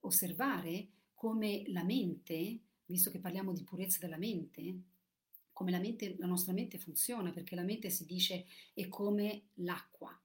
osservare 0.00 0.88
come 1.12 1.64
la 1.66 1.84
mente, 1.84 2.60
visto 2.86 3.10
che 3.10 3.18
parliamo 3.18 3.52
di 3.52 3.62
purezza 3.62 3.98
della 4.00 4.16
mente, 4.16 4.80
come 5.58 5.72
la, 5.72 5.80
mente, 5.80 6.14
la 6.20 6.28
nostra 6.28 6.52
mente 6.52 6.78
funziona, 6.78 7.32
perché 7.32 7.56
la 7.56 7.64
mente 7.64 7.90
si 7.90 8.04
dice 8.04 8.46
è 8.74 8.86
come 8.86 9.48
l'acqua 9.54 10.16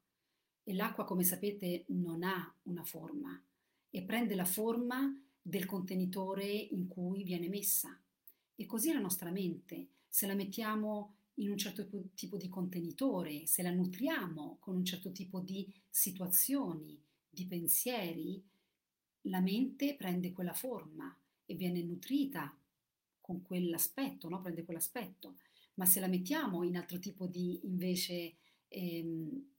e 0.63 0.75
l'acqua, 0.75 1.05
come 1.05 1.23
sapete, 1.23 1.85
non 1.87 2.21
ha 2.21 2.55
una 2.65 2.83
forma 2.83 3.43
e 3.89 4.03
prende 4.03 4.35
la 4.35 4.45
forma 4.45 5.11
del 5.41 5.65
contenitore 5.65 6.45
in 6.45 6.87
cui 6.87 7.23
viene 7.23 7.49
messa. 7.49 7.99
E 8.53 8.65
così 8.67 8.93
la 8.93 8.99
nostra 8.99 9.31
mente, 9.31 9.87
se 10.07 10.27
la 10.27 10.35
mettiamo 10.35 11.15
in 11.37 11.49
un 11.49 11.57
certo 11.57 11.89
tipo 12.13 12.37
di 12.37 12.47
contenitore, 12.47 13.47
se 13.47 13.63
la 13.63 13.71
nutriamo 13.71 14.57
con 14.59 14.75
un 14.75 14.85
certo 14.85 15.11
tipo 15.11 15.39
di 15.39 15.67
situazioni, 15.89 17.01
di 17.27 17.47
pensieri, 17.47 18.39
la 19.21 19.39
mente 19.39 19.95
prende 19.95 20.31
quella 20.31 20.53
forma 20.53 21.17
e 21.43 21.55
viene 21.55 21.81
nutrita 21.81 22.55
con 23.23 23.41
quell'aspetto, 23.41 24.27
no? 24.27 24.41
prende 24.41 24.65
quell'aspetto. 24.65 25.37
Ma 25.75 25.85
se 25.85 26.01
la 26.01 26.07
mettiamo 26.07 26.63
in 26.63 26.75
altro 26.75 26.99
tipo 26.99 27.25
di 27.25 27.61
invece 27.63 28.35
ehm, 28.67 29.51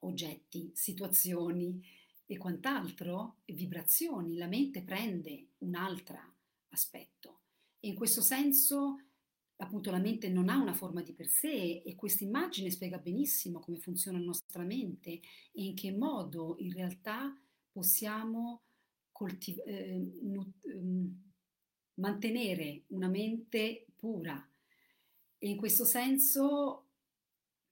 oggetti, 0.00 0.70
situazioni 0.74 1.80
e 2.24 2.38
quant'altro, 2.38 3.40
vibrazioni, 3.44 4.36
la 4.36 4.46
mente 4.46 4.82
prende 4.82 5.48
un 5.58 5.74
altro 5.74 6.18
aspetto. 6.70 7.40
E 7.78 7.88
in 7.88 7.94
questo 7.94 8.22
senso 8.22 9.02
appunto 9.56 9.90
la 9.90 9.98
mente 9.98 10.28
non 10.28 10.48
ha 10.48 10.56
una 10.56 10.72
forma 10.72 11.02
di 11.02 11.12
per 11.12 11.26
sé 11.26 11.82
e 11.84 11.94
questa 11.94 12.24
immagine 12.24 12.70
spiega 12.70 12.98
benissimo 12.98 13.58
come 13.58 13.78
funziona 13.78 14.18
la 14.18 14.24
nostra 14.24 14.62
mente 14.62 15.10
e 15.10 15.20
in 15.52 15.74
che 15.74 15.90
modo 15.90 16.56
in 16.60 16.72
realtà 16.72 17.36
possiamo 17.70 18.62
coltiv- 19.10 19.66
eh, 19.66 20.10
nut- 20.22 20.64
ehm, 20.64 21.27
mantenere 21.98 22.84
una 22.88 23.08
mente 23.08 23.86
pura. 23.96 24.46
E 25.38 25.48
in 25.48 25.56
questo 25.56 25.84
senso 25.84 26.84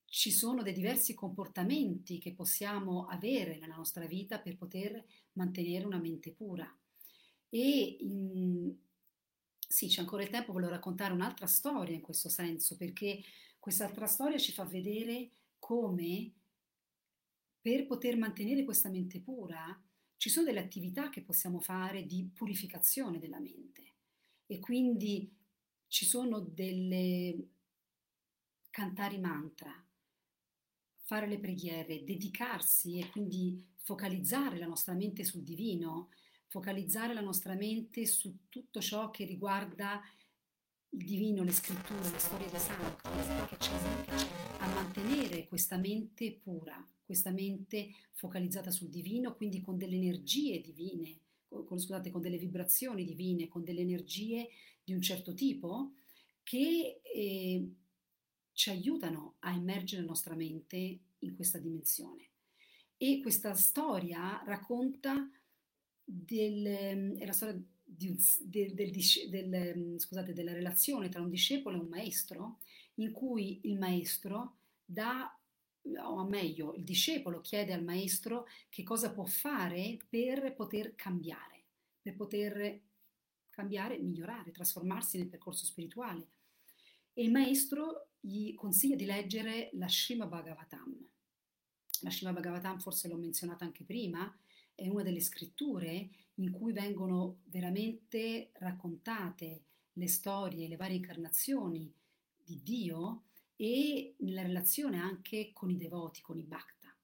ci 0.05 0.31
sono 0.31 0.63
dei 0.63 0.73
diversi 0.73 1.15
comportamenti 1.15 2.19
che 2.19 2.33
possiamo 2.33 3.07
avere 3.07 3.59
nella 3.59 3.75
nostra 3.75 4.07
vita 4.07 4.39
per 4.39 4.57
poter 4.57 5.05
mantenere 5.33 5.85
una 5.85 5.99
mente 5.99 6.31
pura. 6.33 6.73
E 7.49 7.97
in, 8.01 8.75
sì, 9.67 9.89
c'è 9.89 10.01
ancora 10.01 10.23
il 10.23 10.31
tempo, 10.31 10.53
volevo 10.53 10.71
raccontare 10.71 11.13
un'altra 11.13 11.47
storia 11.47 11.95
in 11.95 12.01
questo 12.01 12.29
senso, 12.29 12.77
perché 12.77 13.23
quest'altra 13.59 14.07
storia 14.07 14.39
ci 14.39 14.53
fa 14.53 14.65
vedere 14.65 15.31
come 15.59 16.33
per 17.61 17.87
poter 17.87 18.17
mantenere 18.17 18.65
questa 18.65 18.89
mente 18.89 19.21
pura 19.21 19.81
ci 20.19 20.31
sono 20.31 20.47
delle 20.47 20.61
attività 20.61 21.11
che 21.11 21.21
possiamo 21.23 21.59
fare 21.59 22.07
di 22.07 22.31
purificazione 22.33 23.19
della 23.19 23.41
mente 23.41 23.96
e 24.47 24.61
quindi 24.61 25.35
ci 25.89 26.05
sono 26.05 26.41
delle 26.41 27.49
cantare 28.71 29.19
mantra, 29.19 29.73
fare 31.03 31.27
le 31.27 31.39
preghiere, 31.39 32.05
dedicarsi 32.05 32.99
e 32.99 33.09
quindi 33.11 33.65
focalizzare 33.79 34.59
la 34.59 34.67
nostra 34.67 34.95
mente 34.95 35.25
sul 35.25 35.43
divino, 35.43 36.11
focalizzare 36.49 37.15
la 37.15 37.21
nostra 37.21 37.55
mente 37.55 38.07
su 38.07 38.49
tutto 38.49 38.81
ciò 38.81 39.11
che 39.11 39.25
riguarda 39.25 40.01
il 40.91 41.05
divino, 41.05 41.43
le 41.43 41.53
scritture, 41.53 42.11
le 42.11 42.19
storie 42.19 42.51
dei 42.51 42.59
santi, 42.59 43.09
che 43.49 43.57
ci 43.59 43.71
aiuta 43.71 44.59
a 44.59 44.75
mantenere 44.75 45.47
questa 45.47 45.77
mente 45.77 46.33
pura, 46.33 46.85
questa 47.05 47.31
mente 47.31 47.91
focalizzata 48.13 48.71
sul 48.71 48.89
divino, 48.89 49.35
quindi 49.35 49.61
con 49.61 49.77
delle 49.79 49.97
energie 49.97 50.61
divine, 50.61 51.21
con, 51.49 51.79
scusate, 51.79 52.11
con 52.11 52.21
delle 52.21 52.39
vibrazioni 52.39 53.05
divine, 53.05 53.49
con 53.49 53.65
delle 53.65 53.81
energie 53.81 54.49
di 54.83 54.93
un 54.93 55.01
certo 55.01 55.35
tipo 55.35 55.95
che 56.43 57.01
eh, 57.03 57.71
ci 58.53 58.71
aiutano 58.71 59.35
a 59.41 59.53
immergere 59.53 60.03
la 60.03 60.09
nostra 60.09 60.35
mente 60.35 61.01
in 61.19 61.35
questa 61.35 61.59
dimensione. 61.59 62.31
E 62.97 63.21
questa 63.21 63.55
storia 63.55 64.43
racconta 64.45 65.29
del, 66.03 67.17
è 67.19 67.27
la 67.27 67.33
storia 67.33 67.55
un, 67.55 68.17
del, 68.41 68.75
del, 68.75 68.91
del, 69.29 70.01
scusate, 70.01 70.33
della 70.33 70.53
relazione 70.53 71.09
tra 71.09 71.21
un 71.21 71.29
discepolo 71.29 71.77
e 71.77 71.81
un 71.81 71.89
maestro, 71.89 72.59
in 72.95 73.13
cui 73.13 73.61
il 73.65 73.79
maestro 73.79 74.57
dà 74.85 75.36
o 76.03 76.25
meglio, 76.25 76.75
il 76.75 76.85
discepolo 76.85 77.41
chiede 77.41 77.73
al 77.73 77.85
maestro 77.85 78.47
che 78.69 78.83
cosa 78.83 79.13
può 79.13 79.25
fare 79.25 79.99
per 80.09 80.55
poter 80.55 80.95
cambiare, 80.95 81.65
per 82.01 82.15
poter 82.15 82.83
cambiare, 83.51 83.99
migliorare, 83.99 84.51
trasformarsi 84.51 85.19
nel 85.19 85.29
percorso 85.29 85.65
spirituale. 85.65 86.29
E 87.13 87.23
il 87.23 87.31
maestro 87.31 88.11
gli 88.21 88.55
consiglia 88.55 88.97
di 88.97 89.05
leggere 89.05 89.71
la 89.75 89.89
Srimad 89.89 90.29
Bhagavatam. 90.29 91.09
La 92.03 92.11
Srimad 92.11 92.35
Bhagavatam, 92.35 92.79
forse 92.79 93.09
l'ho 93.09 93.17
menzionata 93.17 93.65
anche 93.65 93.85
prima, 93.85 94.37
è 94.75 94.89
una 94.89 95.03
delle 95.03 95.21
scritture 95.21 96.11
in 96.35 96.51
cui 96.51 96.73
vengono 96.73 97.39
veramente 97.45 98.51
raccontate 98.55 99.63
le 99.95 100.09
storie, 100.09 100.69
le 100.69 100.77
varie 100.77 100.97
incarnazioni 100.97 101.91
di 102.37 102.61
Dio 102.63 103.26
e 103.57 104.15
nella 104.19 104.43
relazione 104.43 105.01
anche 105.01 105.51
con 105.53 105.71
i 105.71 105.77
devoti, 105.77 106.21
con 106.21 106.39
i 106.39 106.45
bhakta. 106.45 106.95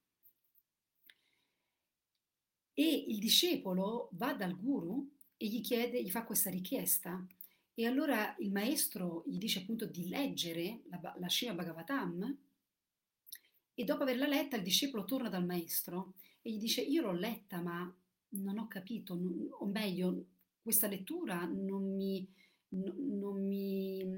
E 2.74 3.04
il 3.08 3.18
discepolo 3.18 4.08
va 4.12 4.34
dal 4.34 4.56
guru 4.56 5.10
e 5.36 5.46
gli 5.46 5.60
chiede, 5.60 6.02
gli 6.02 6.10
fa 6.10 6.24
questa 6.24 6.50
richiesta 6.50 7.26
e 7.74 7.86
allora 7.86 8.34
il 8.38 8.52
maestro 8.52 9.24
gli 9.26 9.38
dice 9.38 9.60
appunto 9.60 9.86
di 9.86 10.08
leggere 10.08 10.82
la, 10.88 11.14
la 11.18 11.28
Srimad 11.28 11.56
Bhagavatam 11.56 12.38
e 13.74 13.84
dopo 13.84 14.02
averla 14.02 14.26
letta 14.26 14.56
il 14.56 14.62
discepolo 14.62 15.04
torna 15.04 15.28
dal 15.28 15.44
maestro 15.44 16.14
e 16.42 16.50
gli 16.52 16.58
dice 16.58 16.82
io 16.82 17.02
l'ho 17.02 17.12
letta 17.12 17.60
ma 17.60 17.92
non 18.34 18.58
ho 18.58 18.68
capito, 18.68 19.14
non, 19.14 19.48
o 19.50 19.66
meglio 19.66 20.26
questa 20.60 20.86
lettura 20.86 21.44
non 21.44 21.94
mi, 21.94 22.26
no, 22.68 22.94
non 22.96 23.46
mi 23.46 24.16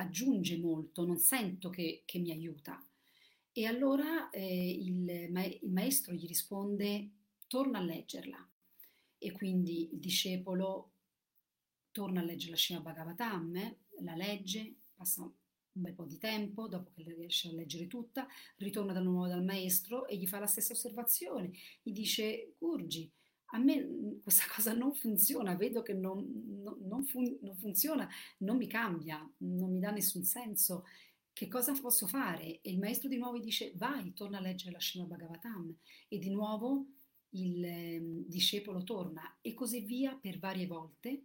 aggiunge 0.00 0.58
molto, 0.58 1.04
non 1.04 1.18
sento 1.18 1.70
che, 1.70 2.02
che 2.04 2.18
mi 2.18 2.30
aiuta. 2.30 2.84
E 3.52 3.66
allora 3.66 4.30
eh, 4.30 4.70
il, 4.70 5.30
ma- 5.30 5.44
il 5.44 5.70
maestro 5.70 6.12
gli 6.12 6.26
risponde, 6.26 7.10
torna 7.46 7.78
a 7.78 7.82
leggerla. 7.82 8.48
E 9.18 9.32
quindi 9.32 9.92
il 9.92 9.98
discepolo 9.98 10.92
torna 11.90 12.20
a 12.20 12.24
leggere 12.24 12.52
la 12.52 12.56
Srimad 12.56 12.84
Bhagavatam, 12.84 13.76
la 14.02 14.14
legge, 14.14 14.74
passa 14.94 15.22
un 15.22 15.82
bel 15.82 15.94
po' 15.94 16.04
di 16.04 16.18
tempo, 16.18 16.68
dopo 16.68 16.90
che 16.94 17.02
riesce 17.02 17.48
a 17.48 17.52
leggere 17.52 17.86
tutta, 17.86 18.26
ritorna 18.56 18.92
da 18.92 19.00
nuovo 19.00 19.26
dal 19.26 19.44
maestro 19.44 20.06
e 20.06 20.16
gli 20.16 20.26
fa 20.26 20.38
la 20.38 20.46
stessa 20.46 20.72
osservazione. 20.72 21.50
Gli 21.82 21.92
dice, 21.92 22.54
Gurgi, 22.58 23.10
a 23.52 23.58
me 23.58 23.80
mhmm, 23.80 24.20
questa 24.22 24.44
cosa 24.54 24.72
non 24.72 24.94
funziona, 24.94 25.54
vedo 25.54 25.82
che 25.82 25.94
non, 25.94 26.24
non, 26.62 26.76
non, 26.82 27.04
fun- 27.04 27.38
non, 27.42 27.56
funziona, 27.56 28.08
non 28.38 28.56
mi 28.56 28.66
cambia, 28.66 29.28
non 29.38 29.70
mi 29.70 29.80
dà 29.80 29.90
nessun 29.90 30.24
senso. 30.24 30.84
Che 31.32 31.48
cosa 31.48 31.72
posso 31.72 32.06
fare? 32.06 32.60
E 32.60 32.70
il 32.70 32.78
maestro 32.78 33.08
di 33.08 33.16
nuovo 33.16 33.38
dice, 33.38 33.72
vai, 33.76 34.12
torna 34.12 34.38
a 34.38 34.40
leggere 34.40 34.72
la 34.72 34.80
Srimad 34.80 35.08
Bhagavatam. 35.08 35.74
E 36.08 36.18
di 36.18 36.30
nuovo 36.30 36.86
il 37.30 37.64
eh, 37.64 38.00
discepolo 38.26 38.82
torna 38.82 39.38
e 39.40 39.54
così 39.54 39.80
via 39.80 40.14
per 40.14 40.38
varie 40.38 40.66
volte, 40.66 41.22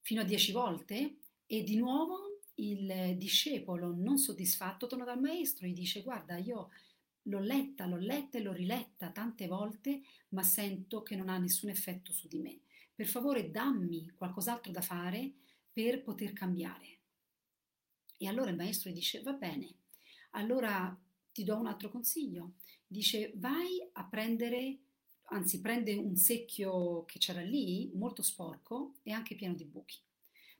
fino 0.00 0.20
a 0.20 0.24
dieci 0.24 0.52
volte, 0.52 1.16
e 1.46 1.62
di 1.62 1.76
nuovo 1.76 2.40
il 2.54 3.16
discepolo 3.16 3.92
non 3.94 4.18
soddisfatto 4.18 4.86
torna 4.86 5.04
dal 5.04 5.20
maestro 5.20 5.66
e 5.66 5.72
dice, 5.72 6.02
guarda, 6.02 6.36
io 6.36 6.70
L'ho 7.22 7.40
letta, 7.40 7.86
l'ho 7.86 7.96
letta 7.96 8.38
e 8.38 8.42
l'ho 8.42 8.52
riletta 8.52 9.10
tante 9.10 9.46
volte, 9.46 10.02
ma 10.30 10.42
sento 10.42 11.02
che 11.02 11.16
non 11.16 11.28
ha 11.28 11.38
nessun 11.38 11.68
effetto 11.68 12.12
su 12.12 12.26
di 12.28 12.38
me. 12.38 12.60
Per 12.94 13.06
favore 13.06 13.50
dammi 13.50 14.10
qualcos'altro 14.14 14.72
da 14.72 14.80
fare 14.80 15.32
per 15.72 16.02
poter 16.02 16.32
cambiare. 16.32 16.98
E 18.16 18.26
allora 18.26 18.50
il 18.50 18.56
maestro 18.56 18.90
gli 18.90 18.94
dice, 18.94 19.22
va 19.22 19.32
bene, 19.32 19.74
allora 20.30 20.98
ti 21.32 21.44
do 21.44 21.56
un 21.56 21.66
altro 21.66 21.88
consiglio. 21.88 22.54
Dice, 22.86 23.32
vai 23.36 23.86
a 23.92 24.04
prendere, 24.04 24.78
anzi 25.24 25.60
prende 25.60 25.94
un 25.94 26.16
secchio 26.16 27.04
che 27.04 27.18
c'era 27.18 27.42
lì, 27.42 27.90
molto 27.94 28.22
sporco 28.22 28.94
e 29.02 29.12
anche 29.12 29.36
pieno 29.36 29.54
di 29.54 29.64
buchi. 29.64 29.98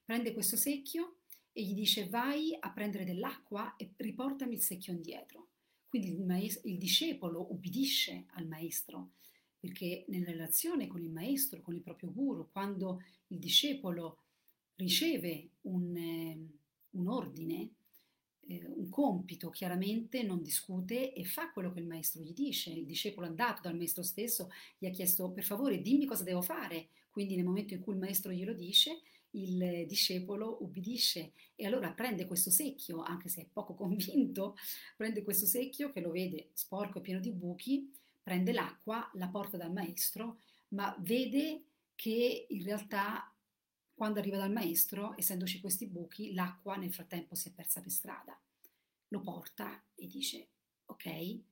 Prende 0.04 0.32
questo 0.32 0.56
secchio 0.56 1.16
e 1.52 1.64
gli 1.64 1.74
dice, 1.74 2.08
vai 2.08 2.56
a 2.60 2.70
prendere 2.70 3.04
dell'acqua 3.04 3.74
e 3.76 3.90
riportami 3.96 4.54
il 4.54 4.62
secchio 4.62 4.92
indietro. 4.92 5.48
Quindi 5.88 6.10
il, 6.10 6.22
maest- 6.22 6.64
il 6.66 6.78
discepolo 6.78 7.50
ubbidisce 7.50 8.26
al 8.34 8.46
maestro, 8.46 9.12
perché 9.58 10.04
nella 10.08 10.30
relazione 10.30 10.86
con 10.86 11.02
il 11.02 11.10
maestro, 11.10 11.60
con 11.62 11.74
il 11.74 11.80
proprio 11.80 12.12
guru, 12.12 12.48
quando 12.52 13.02
il 13.28 13.38
discepolo 13.38 14.18
riceve 14.76 15.50
un, 15.62 15.96
eh, 15.96 16.46
un 16.90 17.08
ordine, 17.08 17.70
eh, 18.48 18.64
un 18.66 18.88
compito, 18.88 19.50
chiaramente 19.50 20.22
non 20.22 20.42
discute 20.42 21.12
e 21.12 21.24
fa 21.24 21.50
quello 21.52 21.72
che 21.72 21.80
il 21.80 21.86
maestro 21.86 22.22
gli 22.22 22.32
dice. 22.32 22.70
Il 22.70 22.86
discepolo 22.86 23.26
è 23.26 23.30
andato 23.30 23.62
dal 23.62 23.76
maestro 23.76 24.02
stesso, 24.02 24.50
gli 24.78 24.86
ha 24.86 24.90
chiesto 24.90 25.30
per 25.30 25.44
favore 25.44 25.80
dimmi 25.80 26.06
cosa 26.06 26.22
devo 26.24 26.42
fare. 26.42 26.88
Quindi 27.10 27.34
nel 27.34 27.44
momento 27.44 27.74
in 27.74 27.80
cui 27.80 27.94
il 27.94 27.98
maestro 27.98 28.30
glielo 28.30 28.52
dice, 28.52 29.00
il 29.42 29.86
discepolo 29.86 30.58
ubbidisce 30.62 31.32
e 31.54 31.66
allora 31.66 31.92
prende 31.92 32.26
questo 32.26 32.50
secchio, 32.50 33.02
anche 33.02 33.28
se 33.28 33.42
è 33.42 33.46
poco 33.52 33.74
convinto, 33.76 34.56
prende 34.96 35.22
questo 35.22 35.46
secchio 35.46 35.90
che 35.92 36.00
lo 36.00 36.10
vede 36.10 36.50
sporco 36.52 36.98
e 36.98 37.00
pieno 37.02 37.20
di 37.20 37.32
buchi, 37.32 37.92
prende 38.22 38.52
l'acqua, 38.52 39.08
la 39.14 39.28
porta 39.28 39.56
dal 39.56 39.72
maestro, 39.72 40.40
ma 40.68 40.94
vede 41.00 41.64
che 41.94 42.46
in 42.48 42.62
realtà 42.62 43.32
quando 43.94 44.20
arriva 44.20 44.36
dal 44.36 44.52
maestro, 44.52 45.16
essendoci 45.16 45.60
questi 45.60 45.88
buchi, 45.88 46.32
l'acqua 46.32 46.76
nel 46.76 46.92
frattempo 46.92 47.34
si 47.34 47.48
è 47.48 47.52
persa 47.52 47.80
per 47.80 47.90
strada. 47.90 48.38
Lo 49.08 49.20
porta 49.20 49.82
e 49.96 50.06
dice 50.06 50.50
ok, 50.86 51.06
e 51.06 51.42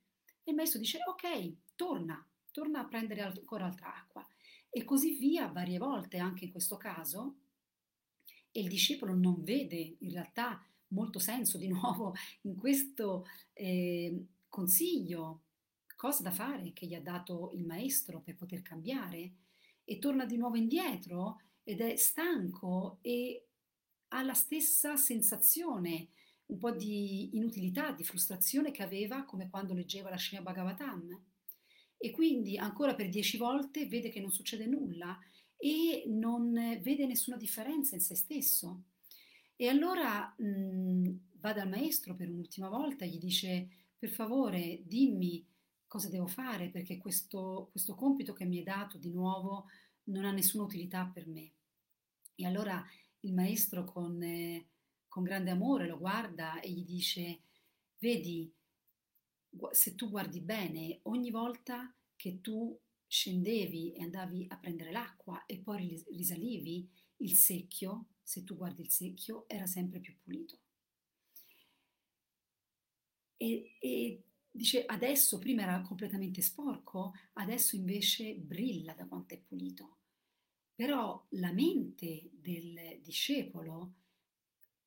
il 0.44 0.54
maestro 0.54 0.78
dice 0.78 0.98
ok, 1.08 1.54
torna, 1.74 2.24
torna 2.52 2.80
a 2.80 2.84
prendere 2.84 3.22
ancora 3.22 3.64
altra 3.64 3.92
acqua. 3.96 4.24
E 4.70 4.84
così 4.84 5.16
via 5.16 5.48
varie 5.48 5.78
volte, 5.78 6.18
anche 6.18 6.44
in 6.44 6.52
questo 6.52 6.76
caso, 6.76 7.34
e 8.56 8.60
il 8.60 8.68
discepolo 8.68 9.14
non 9.14 9.44
vede 9.44 9.96
in 9.98 10.12
realtà 10.12 10.64
molto 10.88 11.18
senso 11.18 11.58
di 11.58 11.68
nuovo 11.68 12.14
in 12.42 12.56
questo 12.56 13.26
eh, 13.52 14.28
consiglio, 14.48 15.42
cosa 15.94 16.22
da 16.22 16.30
fare 16.30 16.72
che 16.72 16.86
gli 16.86 16.94
ha 16.94 17.00
dato 17.02 17.50
il 17.52 17.66
maestro 17.66 18.22
per 18.22 18.34
poter 18.34 18.62
cambiare 18.62 19.32
e 19.84 19.98
torna 19.98 20.24
di 20.24 20.38
nuovo 20.38 20.56
indietro 20.56 21.42
ed 21.64 21.82
è 21.82 21.96
stanco 21.96 22.96
e 23.02 23.46
ha 24.08 24.22
la 24.22 24.32
stessa 24.32 24.96
sensazione, 24.96 26.08
un 26.46 26.56
po' 26.56 26.70
di 26.70 27.36
inutilità, 27.36 27.90
di 27.90 28.04
frustrazione 28.04 28.70
che 28.70 28.82
aveva 28.82 29.24
come 29.24 29.50
quando 29.50 29.74
leggeva 29.74 30.08
la 30.08 30.16
Srimad 30.16 30.44
Bhagavatam. 30.44 31.24
E 31.98 32.10
quindi 32.10 32.56
ancora 32.56 32.94
per 32.94 33.10
dieci 33.10 33.36
volte 33.36 33.86
vede 33.86 34.08
che 34.08 34.20
non 34.20 34.32
succede 34.32 34.64
nulla 34.64 35.18
e 35.56 36.04
non 36.06 36.52
vede 36.82 37.06
nessuna 37.06 37.36
differenza 37.36 37.94
in 37.94 38.00
se 38.00 38.14
stesso. 38.14 38.82
E 39.56 39.68
allora 39.68 40.34
mh, 40.36 40.46
mhmm, 40.46 41.18
va 41.40 41.52
dal 41.52 41.68
maestro 41.68 42.14
per 42.14 42.28
un'ultima 42.28 42.68
volta 42.68 43.04
gli 43.04 43.18
dice, 43.18 43.68
per 43.98 44.10
favore 44.10 44.82
dimmi 44.84 45.46
cosa 45.86 46.08
devo 46.08 46.26
fare 46.26 46.68
perché 46.68 46.98
questo, 46.98 47.68
questo 47.70 47.94
compito 47.94 48.32
che 48.32 48.44
mi 48.44 48.58
è 48.58 48.62
dato 48.62 48.98
di 48.98 49.10
nuovo 49.10 49.66
non 50.04 50.24
ha 50.24 50.32
nessuna 50.32 50.64
utilità 50.64 51.06
per 51.06 51.26
me. 51.26 51.52
E 52.34 52.44
allora 52.44 52.84
il 53.20 53.32
maestro 53.32 53.84
con, 53.84 54.22
eh, 54.22 54.68
con 55.08 55.22
grande 55.22 55.50
amore 55.50 55.86
lo 55.86 55.98
guarda 55.98 56.60
e 56.60 56.70
gli 56.70 56.84
dice, 56.84 57.40
vedi, 57.98 58.52
se 59.70 59.94
tu 59.94 60.10
guardi 60.10 60.40
bene, 60.40 61.00
ogni 61.04 61.30
volta 61.30 61.92
che 62.14 62.40
tu 62.40 62.78
scendevi 63.06 63.92
e 63.92 64.02
andavi 64.02 64.46
a 64.50 64.56
prendere 64.56 64.90
l'acqua 64.90 65.44
e 65.46 65.58
poi 65.58 66.04
risalivi, 66.08 66.88
il 67.18 67.34
secchio, 67.34 68.06
se 68.22 68.44
tu 68.44 68.56
guardi 68.56 68.82
il 68.82 68.90
secchio, 68.90 69.48
era 69.48 69.66
sempre 69.66 70.00
più 70.00 70.14
pulito. 70.22 70.58
E, 73.36 73.76
e 73.78 74.22
dice 74.50 74.84
adesso, 74.84 75.38
prima 75.38 75.62
era 75.62 75.80
completamente 75.82 76.40
sporco, 76.42 77.12
adesso 77.34 77.76
invece 77.76 78.34
brilla 78.34 78.94
da 78.94 79.06
quanto 79.06 79.34
è 79.34 79.38
pulito. 79.38 79.98
Però 80.74 81.24
la 81.30 81.52
mente 81.52 82.30
del 82.32 83.00
discepolo 83.02 83.94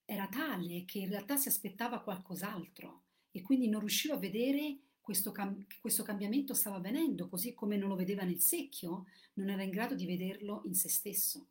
era 0.05 0.27
tale 0.27 0.85
che 0.85 0.99
in 0.99 1.09
realtà 1.09 1.37
si 1.37 1.47
aspettava 1.47 2.01
qualcos'altro 2.01 3.03
e 3.31 3.41
quindi 3.41 3.69
non 3.69 3.79
riusciva 3.79 4.15
a 4.15 4.19
vedere 4.19 4.77
questo, 5.09 5.31
cam- 5.31 5.65
questo 5.79 6.03
cambiamento 6.03 6.53
stava 6.53 6.75
avvenendo, 6.75 7.29
così 7.29 7.55
come 7.55 7.77
non 7.77 7.89
lo 7.89 7.95
vedeva 7.95 8.21
nel 8.21 8.39
secchio, 8.39 9.07
non 9.33 9.49
era 9.49 9.63
in 9.63 9.71
grado 9.71 9.95
di 9.95 10.05
vederlo 10.05 10.61
in 10.65 10.75
se 10.75 10.87
stesso. 10.87 11.47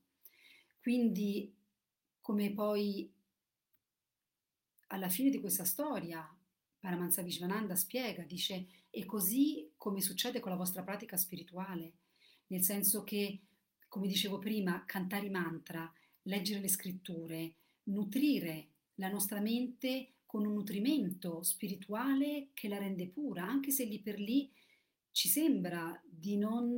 Quindi, 0.80 1.52
come 2.20 2.52
poi 2.52 3.12
alla 4.86 5.08
fine 5.08 5.30
di 5.30 5.40
questa 5.40 5.64
storia 5.64 6.24
Paramahansa 6.78 7.22
Vishwananda 7.22 7.74
spiega, 7.74 8.22
dice, 8.22 8.64
è 8.90 9.04
così 9.04 9.72
come 9.76 10.02
succede 10.02 10.38
con 10.38 10.52
la 10.52 10.56
vostra 10.56 10.84
pratica 10.84 11.16
spirituale, 11.16 11.94
nel 12.46 12.62
senso 12.62 13.02
che, 13.02 13.40
come 13.88 14.06
dicevo 14.06 14.38
prima, 14.38 14.84
cantare 14.86 15.26
i 15.26 15.30
mantra, 15.30 15.92
leggere 16.22 16.60
le 16.60 16.68
scritture, 16.68 17.54
nutrire 17.86 18.68
la 18.94 19.08
nostra 19.08 19.40
mente 19.40 20.12
con 20.28 20.44
un 20.44 20.52
nutrimento 20.52 21.42
spirituale 21.42 22.50
che 22.52 22.68
la 22.68 22.76
rende 22.76 23.08
pura, 23.08 23.48
anche 23.48 23.70
se 23.70 23.84
lì 23.84 23.98
per 23.98 24.20
lì 24.20 24.52
ci 25.10 25.26
sembra 25.26 25.98
non, 26.36 26.76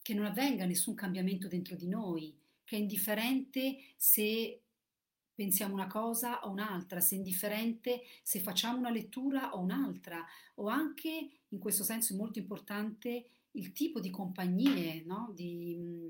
che 0.00 0.14
non 0.14 0.24
avvenga 0.26 0.64
nessun 0.64 0.94
cambiamento 0.94 1.48
dentro 1.48 1.74
di 1.74 1.88
noi, 1.88 2.32
che 2.62 2.76
è 2.76 2.78
indifferente 2.78 3.78
se 3.96 4.60
pensiamo 5.34 5.74
una 5.74 5.88
cosa 5.88 6.46
o 6.46 6.50
un'altra, 6.50 7.00
se 7.00 7.16
è 7.16 7.18
indifferente 7.18 8.02
se 8.22 8.38
facciamo 8.38 8.78
una 8.78 8.90
lettura 8.90 9.52
o 9.56 9.58
un'altra, 9.58 10.24
o 10.54 10.68
anche 10.68 11.30
in 11.48 11.58
questo 11.58 11.82
senso 11.82 12.12
è 12.12 12.16
molto 12.16 12.38
importante 12.38 13.26
il 13.50 13.72
tipo 13.72 13.98
di 13.98 14.10
compagnie, 14.10 15.02
no? 15.04 15.32
di, 15.34 16.08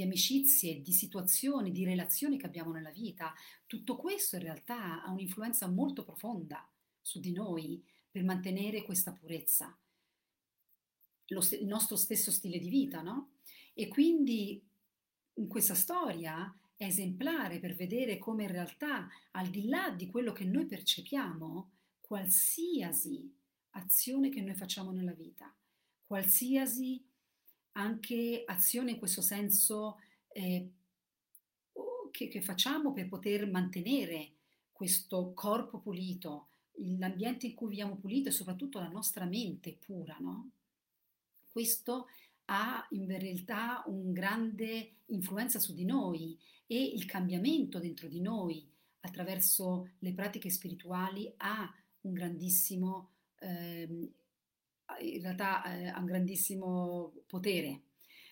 di 0.00 0.06
amicizie, 0.06 0.80
di 0.80 0.92
situazioni, 0.92 1.72
di 1.72 1.84
relazioni 1.84 2.38
che 2.38 2.46
abbiamo 2.46 2.72
nella 2.72 2.90
vita. 2.90 3.34
Tutto 3.66 3.96
questo 3.96 4.36
in 4.36 4.42
realtà 4.42 5.02
ha 5.02 5.10
un'influenza 5.10 5.68
molto 5.68 6.04
profonda 6.04 6.66
su 7.00 7.20
di 7.20 7.32
noi 7.32 7.84
per 8.10 8.24
mantenere 8.24 8.82
questa 8.82 9.12
purezza, 9.12 9.78
st- 11.26 11.60
il 11.60 11.66
nostro 11.66 11.96
stesso 11.96 12.30
stile 12.30 12.58
di 12.58 12.70
vita, 12.70 13.02
no? 13.02 13.34
E 13.74 13.88
quindi 13.88 14.66
in 15.34 15.48
questa 15.48 15.74
storia 15.74 16.52
è 16.76 16.84
esemplare 16.84 17.60
per 17.60 17.74
vedere 17.74 18.18
come 18.18 18.44
in 18.44 18.50
realtà, 18.50 19.08
al 19.32 19.48
di 19.48 19.68
là 19.68 19.90
di 19.90 20.08
quello 20.08 20.32
che 20.32 20.44
noi 20.44 20.66
percepiamo, 20.66 21.70
qualsiasi 22.00 23.32
azione 23.72 24.30
che 24.30 24.40
noi 24.40 24.54
facciamo 24.54 24.90
nella 24.90 25.12
vita, 25.12 25.54
qualsiasi 26.04 27.04
anche 27.72 28.42
azione 28.46 28.92
in 28.92 28.98
questo 28.98 29.22
senso 29.22 29.98
eh, 30.28 30.68
che, 32.10 32.28
che 32.28 32.40
facciamo 32.40 32.92
per 32.92 33.08
poter 33.08 33.48
mantenere 33.50 34.32
questo 34.72 35.32
corpo 35.34 35.78
pulito, 35.78 36.48
l'ambiente 36.98 37.46
in 37.46 37.54
cui 37.54 37.68
viviamo 37.68 37.96
pulito 37.96 38.28
e 38.28 38.32
soprattutto 38.32 38.78
la 38.78 38.88
nostra 38.88 39.24
mente 39.26 39.76
pura, 39.84 40.16
no? 40.18 40.50
Questo 41.50 42.06
ha 42.46 42.86
in 42.90 43.06
realtà 43.18 43.82
un 43.86 44.12
grande 44.12 44.92
influenza 45.06 45.58
su 45.58 45.74
di 45.74 45.84
noi 45.84 46.38
e 46.66 46.82
il 46.82 47.04
cambiamento 47.04 47.78
dentro 47.78 48.08
di 48.08 48.20
noi 48.20 48.66
attraverso 49.00 49.90
le 49.98 50.12
pratiche 50.12 50.50
spirituali 50.50 51.32
ha 51.38 51.72
un 52.02 52.12
grandissimo, 52.12 53.10
eh, 53.40 54.12
in 54.98 55.22
realtà 55.22 55.62
eh, 55.64 55.86
ha 55.86 55.98
un 55.98 56.06
grandissimo 56.06 57.12
potere. 57.26 57.82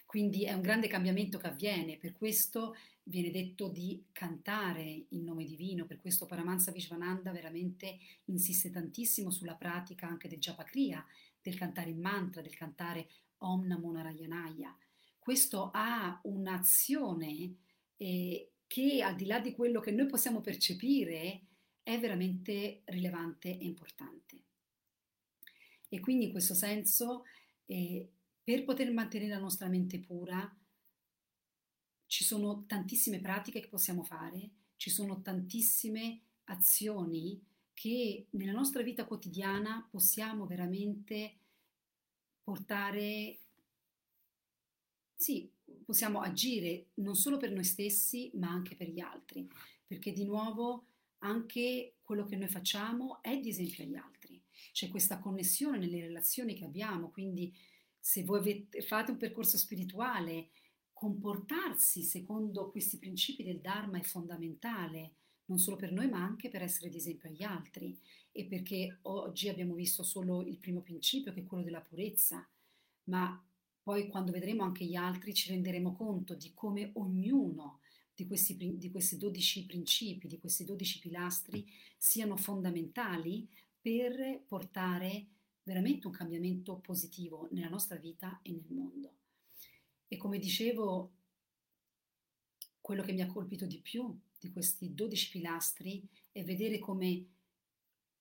Quindi 0.04 0.44
è 0.44 0.54
un 0.54 0.62
grande 0.62 0.86
cambiamento 0.86 1.36
che 1.38 1.48
avviene, 1.48 1.98
per 1.98 2.14
questo 2.14 2.74
viene 3.02 3.30
detto 3.30 3.68
di 3.68 4.04
cantare 4.12 5.04
il 5.08 5.20
nome 5.20 5.44
divino, 5.44 5.84
per 5.84 6.00
questo 6.00 6.24
Paramahansa 6.24 6.72
Vishwananda 6.72 7.30
veramente 7.30 7.98
insiste 8.26 8.70
tantissimo 8.70 9.30
sulla 9.30 9.54
pratica 9.54 10.06
anche 10.06 10.28
del 10.28 10.38
Japakriya, 10.38 11.04
del 11.42 11.56
cantare 11.56 11.90
il 11.90 11.98
mantra, 11.98 12.40
del 12.40 12.56
cantare 12.56 13.08
Om 13.38 13.66
Namo 13.66 13.92
Narayanaya. 13.92 14.74
Questo 15.18 15.70
ha 15.72 16.18
un'azione 16.24 17.56
eh, 17.96 18.52
che 18.66 19.02
al 19.02 19.14
di 19.14 19.26
là 19.26 19.40
di 19.40 19.52
quello 19.52 19.80
che 19.80 19.90
noi 19.90 20.06
possiamo 20.06 20.40
percepire 20.40 21.42
è 21.82 21.98
veramente 21.98 22.82
rilevante 22.86 23.48
e 23.48 23.64
importante. 23.64 24.47
E 25.88 26.00
quindi 26.00 26.26
in 26.26 26.30
questo 26.30 26.54
senso, 26.54 27.24
eh, 27.66 28.08
per 28.42 28.64
poter 28.64 28.92
mantenere 28.92 29.30
la 29.30 29.38
nostra 29.38 29.68
mente 29.68 29.98
pura, 29.98 30.54
ci 32.06 32.24
sono 32.24 32.64
tantissime 32.66 33.20
pratiche 33.20 33.60
che 33.60 33.68
possiamo 33.68 34.02
fare, 34.02 34.50
ci 34.76 34.90
sono 34.90 35.20
tantissime 35.20 36.20
azioni 36.44 37.44
che 37.74 38.26
nella 38.30 38.52
nostra 38.52 38.82
vita 38.82 39.04
quotidiana 39.04 39.86
possiamo 39.90 40.46
veramente 40.46 41.36
portare, 42.42 43.38
sì, 45.14 45.48
possiamo 45.84 46.20
agire 46.20 46.86
non 46.94 47.14
solo 47.14 47.36
per 47.36 47.52
noi 47.52 47.64
stessi, 47.64 48.30
ma 48.34 48.48
anche 48.48 48.74
per 48.74 48.88
gli 48.88 49.00
altri, 49.00 49.48
perché 49.86 50.12
di 50.12 50.24
nuovo 50.24 50.86
anche 51.18 51.96
quello 52.02 52.24
che 52.24 52.36
noi 52.36 52.48
facciamo 52.48 53.22
è 53.22 53.38
di 53.38 53.50
esempio 53.50 53.84
agli 53.84 53.96
altri. 53.96 54.17
C'è 54.72 54.88
questa 54.88 55.18
connessione 55.18 55.78
nelle 55.78 56.00
relazioni 56.00 56.54
che 56.54 56.64
abbiamo, 56.64 57.10
quindi 57.10 57.54
se 57.98 58.24
voi 58.24 58.38
avete, 58.38 58.82
fate 58.82 59.10
un 59.10 59.16
percorso 59.16 59.58
spirituale, 59.58 60.50
comportarsi 60.92 62.02
secondo 62.02 62.70
questi 62.70 62.98
principi 62.98 63.44
del 63.44 63.60
Dharma 63.60 63.98
è 63.98 64.02
fondamentale, 64.02 65.14
non 65.46 65.58
solo 65.58 65.76
per 65.76 65.92
noi, 65.92 66.08
ma 66.08 66.22
anche 66.22 66.48
per 66.48 66.62
essere 66.62 66.90
di 66.90 66.96
esempio 66.96 67.28
agli 67.28 67.42
altri. 67.42 67.98
E 68.32 68.44
perché 68.46 68.98
oggi 69.02 69.48
abbiamo 69.48 69.74
visto 69.74 70.02
solo 70.02 70.42
il 70.42 70.58
primo 70.58 70.80
principio, 70.80 71.32
che 71.32 71.40
è 71.40 71.46
quello 71.46 71.64
della 71.64 71.80
purezza, 71.80 72.46
ma 73.04 73.42
poi 73.82 74.08
quando 74.08 74.32
vedremo 74.32 74.64
anche 74.64 74.84
gli 74.84 74.96
altri 74.96 75.32
ci 75.32 75.50
renderemo 75.50 75.94
conto 75.94 76.34
di 76.34 76.52
come 76.52 76.90
ognuno 76.94 77.80
di 78.14 78.26
questi, 78.26 78.56
di 78.76 78.90
questi 78.90 79.16
12 79.16 79.66
principi, 79.66 80.28
di 80.28 80.38
questi 80.38 80.64
12 80.64 80.98
pilastri 80.98 81.66
siano 81.96 82.36
fondamentali 82.36 83.48
per 83.80 84.42
portare 84.46 85.26
veramente 85.62 86.06
un 86.06 86.12
cambiamento 86.12 86.76
positivo 86.76 87.48
nella 87.52 87.68
nostra 87.68 87.96
vita 87.96 88.40
e 88.42 88.52
nel 88.52 88.70
mondo. 88.70 89.12
E 90.08 90.16
come 90.16 90.38
dicevo, 90.38 91.12
quello 92.80 93.02
che 93.02 93.12
mi 93.12 93.20
ha 93.20 93.26
colpito 93.26 93.66
di 93.66 93.78
più 93.80 94.18
di 94.38 94.50
questi 94.50 94.94
12 94.94 95.30
pilastri 95.30 96.08
è 96.32 96.42
vedere 96.42 96.78
come 96.78 97.26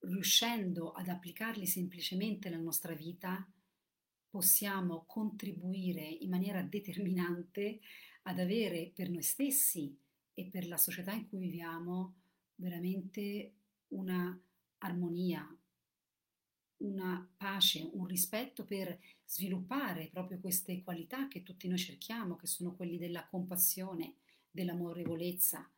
riuscendo 0.00 0.92
ad 0.92 1.08
applicarli 1.08 1.66
semplicemente 1.66 2.48
nella 2.48 2.62
nostra 2.62 2.94
vita, 2.94 3.50
possiamo 4.28 5.04
contribuire 5.06 6.02
in 6.02 6.28
maniera 6.28 6.62
determinante 6.62 7.80
ad 8.22 8.38
avere 8.38 8.92
per 8.94 9.08
noi 9.08 9.22
stessi 9.22 9.96
e 10.34 10.44
per 10.44 10.68
la 10.68 10.76
società 10.76 11.12
in 11.12 11.26
cui 11.28 11.38
viviamo 11.38 12.14
veramente 12.56 13.54
una 13.88 14.38
armonia, 14.78 15.46
una 16.78 17.28
pace, 17.36 17.88
un 17.92 18.06
rispetto 18.06 18.64
per 18.64 18.98
sviluppare 19.24 20.08
proprio 20.08 20.38
queste 20.38 20.82
qualità 20.82 21.28
che 21.28 21.42
tutti 21.42 21.68
noi 21.68 21.78
cerchiamo, 21.78 22.36
che 22.36 22.46
sono 22.46 22.74
quelli 22.74 22.98
della 22.98 23.26
compassione, 23.26 24.14
dell'amorevolezza. 24.50 25.68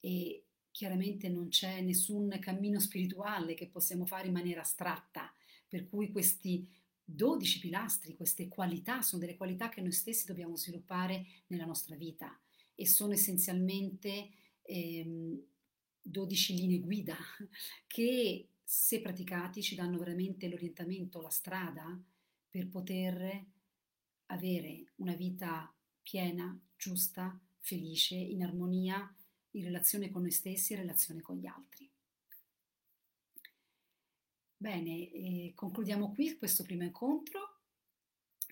E 0.00 0.46
chiaramente 0.70 1.28
non 1.28 1.48
c'è 1.48 1.80
nessun 1.82 2.36
cammino 2.40 2.80
spirituale 2.80 3.54
che 3.54 3.68
possiamo 3.68 4.06
fare 4.06 4.26
in 4.28 4.32
maniera 4.32 4.62
astratta, 4.62 5.32
per 5.68 5.88
cui 5.88 6.10
questi 6.10 6.66
12 7.04 7.60
pilastri, 7.60 8.16
queste 8.16 8.48
qualità, 8.48 9.02
sono 9.02 9.20
delle 9.20 9.36
qualità 9.36 9.68
che 9.68 9.82
noi 9.82 9.92
stessi 9.92 10.26
dobbiamo 10.26 10.56
sviluppare 10.56 11.26
nella 11.48 11.66
nostra 11.66 11.94
vita 11.94 12.38
e 12.74 12.86
sono 12.86 13.12
essenzialmente 13.12 14.30
ehm, 14.62 15.40
12 16.02 16.54
linee 16.54 16.80
guida 16.80 17.16
che 17.86 18.48
se 18.62 19.00
praticati 19.00 19.62
ci 19.62 19.74
danno 19.74 19.98
veramente 19.98 20.48
l'orientamento, 20.48 21.20
la 21.20 21.30
strada 21.30 22.00
per 22.48 22.68
poter 22.68 23.46
avere 24.26 24.92
una 24.96 25.14
vita 25.14 25.72
piena, 26.02 26.58
giusta, 26.76 27.38
felice, 27.58 28.14
in 28.14 28.42
armonia, 28.42 29.14
in 29.52 29.64
relazione 29.64 30.10
con 30.10 30.22
noi 30.22 30.30
stessi 30.30 30.72
e 30.72 30.76
in 30.76 30.82
relazione 30.82 31.20
con 31.20 31.36
gli 31.36 31.46
altri. 31.46 31.90
Bene, 34.56 35.52
concludiamo 35.54 36.12
qui 36.12 36.36
questo 36.36 36.62
primo 36.62 36.84
incontro. 36.84 37.60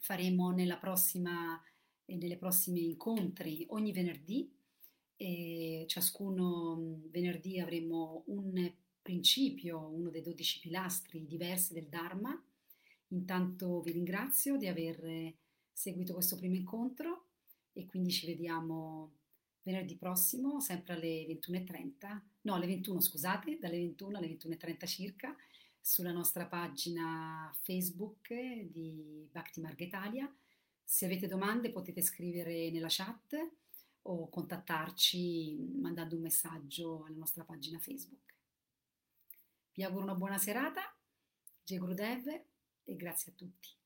Faremo 0.01 0.51
nella 0.51 0.77
prossima, 0.77 1.63
nelle 2.07 2.37
prossime 2.37 2.81
incontri 2.81 3.65
ogni 3.71 3.93
venerdì. 3.93 4.53
Eh, 5.23 5.85
ciascuno 5.87 7.03
venerdì 7.11 7.61
avremo 7.61 8.23
un 8.29 8.73
principio, 9.03 9.79
uno 9.79 10.09
dei 10.09 10.23
dodici 10.23 10.61
pilastri 10.61 11.27
diversi 11.27 11.75
del 11.75 11.89
Dharma. 11.89 12.43
Intanto 13.09 13.83
vi 13.83 13.93
ringrazio 13.93 14.57
di 14.57 14.67
aver 14.67 15.35
seguito 15.71 16.15
questo 16.15 16.37
primo 16.37 16.55
incontro 16.55 17.27
e 17.75 17.85
quindi 17.85 18.11
ci 18.11 18.25
vediamo 18.25 19.13
venerdì 19.63 19.95
prossimo, 19.97 20.59
sempre 20.59 20.95
alle 20.95 21.27
21.30, 21.27 22.21
no 22.41 22.55
alle 22.55 22.67
21 22.67 22.99
scusate, 23.03 23.59
dalle 23.59 23.77
21 23.77 24.17
alle 24.17 24.29
21.30 24.29 24.87
circa 24.87 25.37
sulla 25.79 26.13
nostra 26.13 26.47
pagina 26.47 27.55
Facebook 27.61 28.33
di 28.33 29.29
Bhakti 29.31 29.61
Marga 29.61 29.85
Italia. 29.85 30.35
Se 30.83 31.05
avete 31.05 31.27
domande 31.27 31.69
potete 31.69 32.01
scrivere 32.01 32.71
nella 32.71 32.89
chat 32.89 33.59
o 34.03 34.29
contattarci 34.29 35.57
mandando 35.81 36.17
un 36.17 36.23
messaggio 36.23 37.05
alla 37.05 37.17
nostra 37.17 37.45
pagina 37.45 37.79
Facebook. 37.79 38.35
Vi 39.73 39.83
auguro 39.83 40.05
una 40.05 40.15
buona 40.15 40.39
serata, 40.39 40.83
Gurudev 41.65 42.27
e 42.85 42.97
grazie 42.97 43.33
a 43.33 43.35
tutti. 43.35 43.79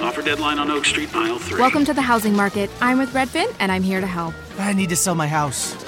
Offer 0.00 0.22
deadline 0.22 0.58
on 0.58 0.70
Oak 0.70 0.86
Street, 0.86 1.12
mile 1.12 1.38
3. 1.38 1.58
Welcome 1.58 1.84
to 1.84 1.92
the 1.92 2.00
housing 2.00 2.34
market. 2.34 2.70
I'm 2.80 2.98
with 2.98 3.12
Redfin, 3.12 3.52
and 3.58 3.70
I'm 3.70 3.82
here 3.82 4.00
to 4.00 4.06
help. 4.06 4.34
I 4.58 4.72
need 4.72 4.88
to 4.88 4.96
sell 4.96 5.14
my 5.14 5.26
house. 5.26 5.87